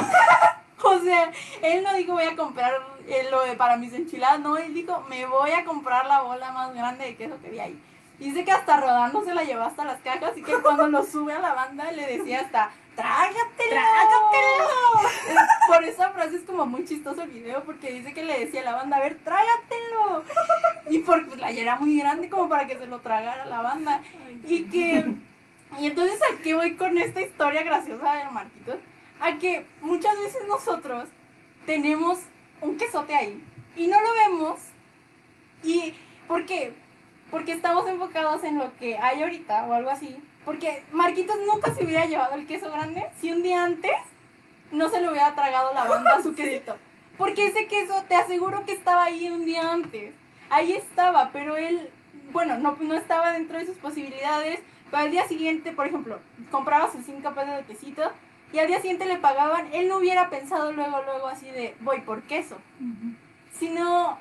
o 0.85 0.99
sea, 1.01 1.33
él 1.63 1.83
no 1.83 1.95
dijo 1.95 2.13
voy 2.13 2.25
a 2.25 2.37
comprar 2.37 2.73
eh, 3.07 3.29
lo 3.31 3.43
de 3.43 3.55
para 3.55 3.77
mis 3.77 3.93
enchiladas, 3.93 4.41
no, 4.41 4.57
él 4.57 4.75
dijo 4.75 5.05
me 5.09 5.27
voy 5.27 5.51
a 5.51 5.65
comprar 5.65 6.07
la 6.07 6.23
bola 6.23 6.53
más 6.53 6.75
grande 6.75 7.07
de 7.07 7.17
queso 7.17 7.41
que 7.43 7.51
vi 7.51 7.61
ahí. 7.61 7.83
Dice 8.19 8.45
que 8.45 8.51
hasta 8.51 8.81
rodando 8.81 9.25
se 9.25 9.33
la 9.33 9.45
llevó 9.45 9.63
hasta 9.63 9.85
las 9.85 10.01
cajas 10.01 10.37
y 10.37 10.43
que 10.43 10.55
cuando 10.55 10.89
lo 10.89 11.05
sube 11.05 11.33
a 11.33 11.39
la 11.39 11.55
banda 11.55 11.93
le 11.93 12.19
decía 12.19 12.41
hasta 12.41 12.73
¡Trágatelo! 12.99 13.71
¡Trágatelo! 13.71 15.47
Por 15.69 15.85
esa 15.85 16.11
frase 16.11 16.35
es 16.35 16.43
como 16.43 16.67
muy 16.67 16.85
chistoso 16.85 17.23
el 17.23 17.31
video 17.31 17.63
porque 17.63 17.93
dice 17.93 18.13
que 18.13 18.25
le 18.25 18.41
decía 18.41 18.63
a 18.63 18.65
la 18.65 18.75
banda, 18.75 18.97
a 18.97 19.01
ver, 19.01 19.19
trágatelo. 19.23 20.25
Y 20.91 20.99
porque 20.99 21.27
pues, 21.27 21.39
la 21.39 21.51
era 21.51 21.77
muy 21.77 21.97
grande 21.97 22.29
como 22.29 22.49
para 22.49 22.67
que 22.67 22.77
se 22.77 22.89
lo 22.89 22.99
tragara 22.99 23.47
la 23.47 23.63
banda. 23.63 24.03
Y 24.49 24.65
que... 24.65 25.15
Y 25.79 25.87
entonces 25.87 26.19
a 26.23 26.43
qué 26.43 26.55
voy 26.55 26.75
con 26.75 26.99
esta 26.99 27.21
historia 27.21 27.63
graciosa 27.63 28.15
de 28.15 28.25
Marquitos? 28.31 28.79
A 29.21 29.39
que 29.39 29.67
muchas 29.81 30.19
veces 30.19 30.43
nosotros 30.47 31.09
tenemos 31.67 32.19
un 32.61 32.77
quesote 32.77 33.15
ahí 33.15 33.43
y 33.77 33.87
no 33.87 34.01
lo 34.01 34.13
vemos. 34.15 34.61
¿Y 35.63 35.95
por 36.27 36.47
qué? 36.47 36.73
Porque 37.31 37.53
estamos 37.53 37.87
enfocados 37.89 38.45
en 38.45 38.59
lo 38.59 38.75
que 38.77 38.97
hay 38.97 39.23
ahorita 39.23 39.67
o 39.67 39.75
algo 39.75 39.91
así. 39.91 40.17
Porque 40.45 40.83
Marquitos 40.93 41.37
nunca 41.47 41.75
se 41.75 41.85
hubiera 41.85 42.07
llevado 42.07 42.35
el 42.35 42.47
queso 42.47 42.71
grande 42.71 43.07
si 43.21 43.33
un 43.33 43.43
día 43.43 43.65
antes 43.65 43.93
no 44.71 44.89
se 44.89 45.01
le 45.01 45.11
hubiera 45.11 45.35
tragado 45.35 45.75
la 45.75 45.85
banda 45.85 46.17
a 46.17 46.23
su 46.23 46.35
quesito. 46.37 46.77
Porque 47.17 47.47
ese 47.47 47.67
queso 47.67 48.05
te 48.09 48.15
aseguro 48.15 48.65
que 48.65 48.73
estaba 48.73 49.05
ahí 49.05 49.29
un 49.29 49.45
día 49.45 49.73
antes. 49.73 50.15
Ahí 50.51 50.73
estaba, 50.73 51.31
pero 51.33 51.57
él, 51.57 51.91
bueno, 52.33 52.57
no, 52.59 52.77
no 52.81 52.95
estaba 52.95 53.33
dentro 53.33 53.59
de 53.59 53.67
sus 53.67 53.77
posibilidades. 53.77 54.61
Pero 54.91 55.03
al 55.03 55.11
día 55.11 55.27
siguiente, 55.27 55.73
por 55.73 55.87
ejemplo, 55.87 56.21
compraba 56.51 56.91
sus 56.91 57.05
5 57.05 57.35
pesos 57.35 57.57
de 57.57 57.65
quesito 57.65 58.03
y 58.53 58.59
al 58.59 58.67
día 58.67 58.81
siguiente 58.81 59.05
le 59.05 59.19
pagaban, 59.19 59.69
él 59.73 59.89
no 59.89 59.99
hubiera 59.99 60.31
pensado 60.31 60.73
luego, 60.73 61.03
luego 61.03 61.27
así 61.29 61.47
de 61.51 61.75
voy 61.81 62.01
por 62.01 62.23
queso, 62.23 62.57
sino 63.59 64.19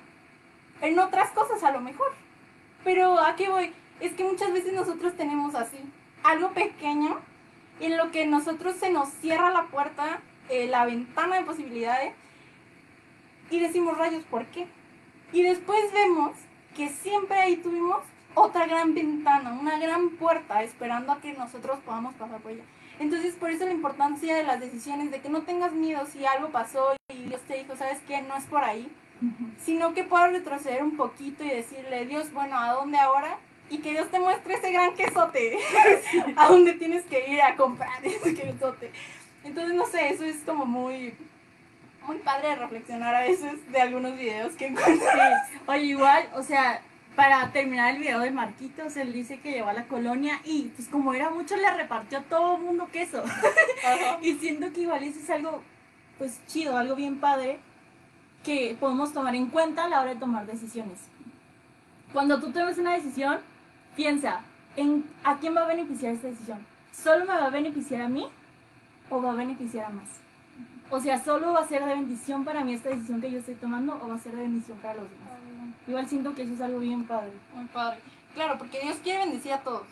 en 0.81 0.99
otras 0.99 1.31
cosas 1.31 1.63
a 1.63 1.71
lo 1.71 1.79
mejor. 1.79 2.11
Pero 2.83 3.19
¿a 3.19 3.35
qué 3.35 3.49
voy? 3.49 3.73
Es 3.99 4.13
que 4.13 4.23
muchas 4.23 4.51
veces 4.51 4.73
nosotros 4.73 5.15
tenemos 5.15 5.55
así, 5.55 5.77
algo 6.23 6.51
pequeño, 6.51 7.19
en 7.79 7.97
lo 7.97 8.11
que 8.11 8.25
nosotros 8.25 8.75
se 8.75 8.89
nos 8.89 9.09
cierra 9.09 9.51
la 9.51 9.67
puerta, 9.67 10.19
eh, 10.49 10.67
la 10.67 10.85
ventana 10.85 11.37
de 11.37 11.45
posibilidades, 11.45 12.13
y 13.49 13.59
decimos 13.59 13.97
rayos, 13.97 14.23
¿por 14.25 14.45
qué? 14.47 14.67
Y 15.31 15.43
después 15.43 15.79
vemos 15.93 16.33
que 16.75 16.89
siempre 16.89 17.37
ahí 17.37 17.57
tuvimos 17.57 18.01
otra 18.33 18.67
gran 18.67 18.93
ventana, 18.93 19.53
una 19.53 19.79
gran 19.79 20.09
puerta 20.11 20.63
esperando 20.63 21.11
a 21.11 21.19
que 21.21 21.33
nosotros 21.33 21.79
podamos 21.85 22.13
pasar 22.15 22.39
por 22.39 22.51
ella. 22.51 22.63
Entonces, 22.99 23.35
por 23.35 23.49
eso 23.51 23.65
la 23.65 23.71
importancia 23.71 24.35
de 24.35 24.43
las 24.43 24.59
decisiones, 24.59 25.11
de 25.11 25.19
que 25.19 25.29
no 25.29 25.43
tengas 25.43 25.71
miedo 25.73 26.05
si 26.07 26.25
algo 26.25 26.49
pasó 26.49 26.95
y 27.13 27.23
Dios 27.23 27.41
te 27.47 27.57
dijo, 27.57 27.75
¿sabes 27.75 27.99
qué? 28.07 28.21
No 28.21 28.35
es 28.35 28.45
por 28.45 28.63
ahí, 28.63 28.91
sino 29.63 29.93
que 29.93 30.03
puedas 30.03 30.31
retroceder 30.31 30.83
un 30.83 30.97
poquito 30.97 31.43
y 31.43 31.49
decirle, 31.49 32.05
Dios, 32.05 32.31
bueno, 32.33 32.57
¿a 32.57 32.71
dónde 32.71 32.97
ahora? 32.97 33.37
Y 33.69 33.79
que 33.79 33.91
Dios 33.91 34.09
te 34.09 34.19
muestre 34.19 34.55
ese 34.55 34.71
gran 34.71 34.95
quesote, 34.95 35.57
a 36.35 36.47
dónde 36.47 36.73
tienes 36.73 37.05
que 37.05 37.29
ir 37.29 37.41
a 37.41 37.55
comprar 37.55 38.03
ese 38.03 38.33
quesote. 38.33 38.91
Entonces, 39.43 39.75
no 39.75 39.85
sé, 39.85 40.09
eso 40.09 40.25
es 40.25 40.37
como 40.37 40.65
muy, 40.65 41.13
muy 42.05 42.17
padre 42.19 42.49
de 42.49 42.55
reflexionar 42.55 43.13
a 43.13 43.21
veces 43.21 43.71
de 43.71 43.81
algunos 43.81 44.15
videos 44.17 44.53
que 44.53 44.67
encuentro. 44.67 45.07
Sí. 45.51 45.59
Oye, 45.67 45.83
igual, 45.83 46.29
o 46.33 46.43
sea, 46.43 46.81
para 47.17 47.51
terminar 47.51 47.95
el 47.95 47.99
video 47.99 48.19
de 48.19 48.29
Marquitos, 48.29 48.95
él 48.95 49.11
dice 49.11 49.39
que 49.39 49.49
llevó 49.49 49.69
a 49.69 49.73
la 49.73 49.87
colonia 49.87 50.39
y 50.45 50.71
pues 50.75 50.87
como 50.87 51.15
era 51.15 51.31
mucho 51.31 51.55
le 51.55 51.75
repartió 51.75 52.19
a 52.19 52.21
todo 52.21 52.57
el 52.57 52.61
mundo 52.61 52.87
queso. 52.93 53.23
Ajá. 53.23 54.19
y 54.21 54.35
siento 54.35 54.71
que 54.71 54.81
igual 54.81 55.01
eso 55.01 55.19
es 55.19 55.29
algo 55.31 55.63
pues 56.19 56.39
chido, 56.45 56.77
algo 56.77 56.95
bien 56.95 57.19
padre 57.19 57.57
que 58.43 58.77
podemos 58.79 59.13
tomar 59.13 59.33
en 59.33 59.47
cuenta 59.47 59.85
a 59.85 59.89
la 59.89 60.01
hora 60.01 60.13
de 60.13 60.19
tomar 60.19 60.45
decisiones. 60.45 60.99
Cuando 62.13 62.39
tú 62.39 62.51
tomes 62.51 62.77
una 62.77 62.93
decisión, 62.93 63.39
piensa 63.95 64.41
en 64.75 65.03
a 65.23 65.39
quién 65.39 65.55
va 65.55 65.63
a 65.63 65.67
beneficiar 65.67 66.13
esta 66.13 66.27
decisión. 66.27 66.63
¿Solo 66.93 67.25
me 67.25 67.33
va 67.33 67.47
a 67.47 67.49
beneficiar 67.49 68.03
a 68.03 68.09
mí 68.09 68.27
o 69.09 69.19
va 69.19 69.31
a 69.31 69.35
beneficiar 69.35 69.85
a 69.85 69.89
más? 69.89 70.09
O 70.91 70.99
sea, 70.99 71.19
¿solo 71.19 71.51
va 71.53 71.61
a 71.61 71.67
ser 71.67 71.83
de 71.83 71.95
bendición 71.95 72.45
para 72.45 72.63
mí 72.63 72.75
esta 72.75 72.89
decisión 72.89 73.19
que 73.19 73.31
yo 73.31 73.39
estoy 73.39 73.55
tomando 73.55 73.99
o 74.03 74.07
va 74.07 74.13
a 74.13 74.19
ser 74.19 74.35
de 74.35 74.43
bendición 74.43 74.77
para 74.77 74.93
los 74.93 75.09
demás? 75.09 75.37
Igual 75.87 76.07
siento 76.07 76.35
que 76.35 76.43
eso 76.43 76.53
es 76.53 76.61
algo 76.61 76.79
bien 76.79 77.05
padre. 77.05 77.31
Muy 77.55 77.65
padre. 77.65 77.99
Claro, 78.33 78.57
porque 78.57 78.79
Dios 78.81 78.97
quiere 79.03 79.19
bendecir 79.19 79.53
a 79.53 79.61
todos. 79.61 79.87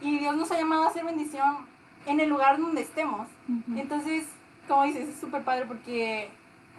Y 0.00 0.18
Dios 0.18 0.36
nos 0.36 0.50
ha 0.50 0.58
llamado 0.58 0.84
a 0.84 0.88
hacer 0.88 1.04
bendición 1.04 1.66
en 2.06 2.20
el 2.20 2.28
lugar 2.28 2.58
donde 2.58 2.82
estemos. 2.82 3.28
Entonces, 3.74 4.26
como 4.66 4.84
dices, 4.84 5.08
es 5.08 5.20
súper 5.20 5.42
padre 5.42 5.66
porque 5.66 6.30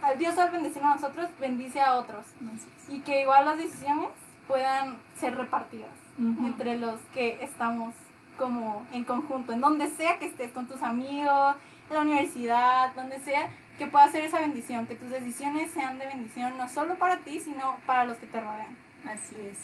al 0.02 0.18
Dios 0.18 0.38
al 0.38 0.52
bendecir 0.52 0.84
a 0.84 0.96
nosotros, 0.96 1.30
bendice 1.40 1.80
a 1.80 1.96
otros. 1.96 2.26
Y 2.90 3.00
que 3.02 3.22
igual 3.22 3.46
las 3.46 3.58
decisiones 3.58 4.10
puedan 4.48 4.98
ser 5.16 5.36
repartidas 5.38 5.90
entre 6.18 6.78
los 6.78 7.00
que 7.14 7.44
estamos 7.44 7.94
como 8.38 8.86
en 8.92 9.04
conjunto, 9.04 9.54
en 9.54 9.62
donde 9.62 9.88
sea 9.88 10.18
que 10.18 10.26
estés 10.26 10.52
con 10.52 10.68
tus 10.68 10.82
amigos, 10.82 11.56
en 11.90 11.96
la 11.96 12.02
universidad, 12.02 12.94
donde 12.96 13.20
sea, 13.20 13.50
que 13.82 13.88
pueda 13.88 14.08
ser 14.10 14.24
esa 14.26 14.40
bendición, 14.40 14.86
que 14.86 14.94
tus 14.94 15.10
decisiones 15.10 15.72
sean 15.72 15.98
de 15.98 16.06
bendición 16.06 16.56
no 16.56 16.70
solo 16.70 17.00
para 17.00 17.18
ti, 17.18 17.40
sino 17.40 17.78
para 17.88 18.06
los 18.06 18.16
que 18.18 18.28
te 18.28 18.40
rodean. 18.40 18.78
Así 19.08 19.36
es. 19.50 19.58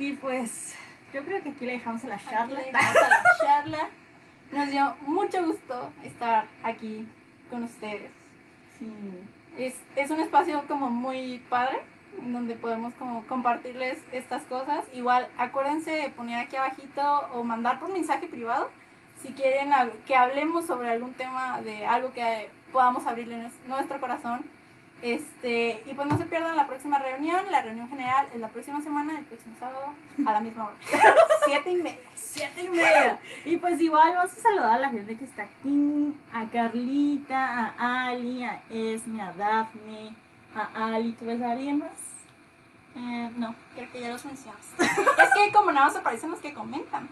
Y 0.00 0.14
pues, 0.14 0.74
yo 1.14 1.24
creo 1.24 1.40
que 1.40 1.50
aquí 1.50 1.64
le 1.64 1.74
dejamos 1.74 2.02
a 2.02 2.08
la 2.08 2.16
Aquí 2.16 2.24
charla. 2.28 2.58
le 2.60 2.72
damos 2.72 2.96
a 2.96 3.08
la 3.08 3.22
charla. 3.40 3.88
Nos 4.50 4.70
dio 4.72 4.96
mucho 5.02 5.46
gusto 5.46 5.92
estar 6.02 6.48
aquí 6.64 7.06
con 7.48 7.62
ustedes. 7.62 8.10
Sí. 8.80 8.92
Es, 9.56 9.76
es 9.94 10.10
un 10.10 10.18
espacio 10.18 10.64
como 10.66 10.90
muy 10.90 11.38
padre, 11.48 11.78
en 12.20 12.32
donde 12.32 12.56
podemos 12.56 12.94
como 12.94 13.24
compartirles 13.28 13.98
estas 14.10 14.42
cosas. 14.46 14.84
Igual, 14.92 15.28
acuérdense 15.38 15.92
de 15.92 16.08
poner 16.10 16.40
aquí 16.40 16.56
abajito 16.56 17.28
o 17.32 17.44
mandar 17.44 17.78
por 17.78 17.92
mensaje 17.92 18.26
privado 18.26 18.72
si 19.22 19.32
quieren 19.34 19.70
que 20.06 20.16
hablemos 20.16 20.66
sobre 20.66 20.88
algún 20.90 21.12
tema 21.12 21.60
de 21.60 21.86
algo 21.86 22.12
que 22.12 22.50
podamos 22.72 23.06
abrirle 23.06 23.36
nues- 23.36 23.66
nuestro 23.66 24.00
corazón. 24.00 24.44
Este, 25.02 25.82
y 25.86 25.94
pues 25.94 26.06
no 26.08 26.18
se 26.18 26.26
pierdan 26.26 26.56
la 26.56 26.66
próxima 26.66 26.98
reunión. 26.98 27.40
La 27.50 27.62
reunión 27.62 27.88
general 27.88 28.26
es 28.34 28.40
la 28.40 28.48
próxima 28.48 28.82
semana, 28.82 29.18
el 29.18 29.24
próximo 29.24 29.54
sábado, 29.58 29.94
a 30.26 30.32
la 30.32 30.40
misma 30.40 30.64
hora. 30.66 30.76
Siete 31.46 31.70
y 31.70 31.76
media. 31.76 31.98
Siete 32.14 32.62
y 32.64 32.68
media. 32.68 33.18
Y 33.46 33.56
pues 33.56 33.80
igual 33.80 34.14
vamos 34.14 34.32
a 34.32 34.36
saludar 34.42 34.72
a 34.74 34.78
la 34.78 34.90
gente 34.90 35.16
que 35.16 35.24
está 35.24 35.44
aquí, 35.44 36.14
a 36.34 36.44
Carlita, 36.50 37.74
a 37.78 38.08
Ali, 38.08 38.44
a 38.44 38.60
Esme, 38.68 39.22
a 39.22 39.32
Daphne, 39.32 40.14
a 40.54 40.94
Ali. 40.94 41.12
¿Tú 41.12 41.24
ves 41.24 41.40
a 41.40 41.52
alguien 41.52 41.78
más? 41.78 41.92
Eh, 42.96 43.30
no. 43.36 43.54
Creo 43.74 43.90
que 43.92 44.00
ya 44.02 44.08
los 44.10 44.24
mencionas. 44.26 44.66
es 44.78 45.30
que 45.34 45.52
como 45.52 45.72
nada 45.72 45.86
más 45.86 45.96
aparecen 45.96 46.30
los 46.30 46.40
que 46.40 46.52
comentan. 46.52 47.08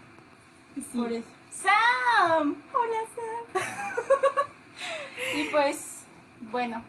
Sí. 0.74 0.98
Por 0.98 1.10
eso. 1.10 1.26
Sam. 1.50 2.54
Hola 2.74 3.00
Sam. 3.14 3.62
Y 5.34 5.44
pues, 5.44 6.04
bueno, 6.40 6.82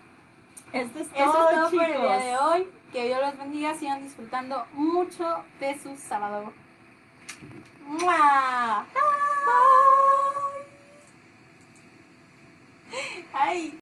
Esto 0.74 1.00
es 1.00 1.08
eso 1.08 1.32
todo, 1.32 1.50
es 1.50 1.56
todo 1.56 1.72
por 1.72 1.84
el 1.84 2.02
día 2.02 2.18
de 2.18 2.38
hoy. 2.38 2.68
Que 2.92 3.06
Dios 3.06 3.20
los 3.22 3.38
bendiga, 3.38 3.76
sigan 3.76 4.04
disfrutando 4.04 4.66
mucho 4.74 5.44
de 5.60 5.78
su 5.80 5.96
sábado. 5.96 6.52
¡Mua! 7.86 8.86
¡Ay! 12.92 13.34
¡Ay! 13.34 13.78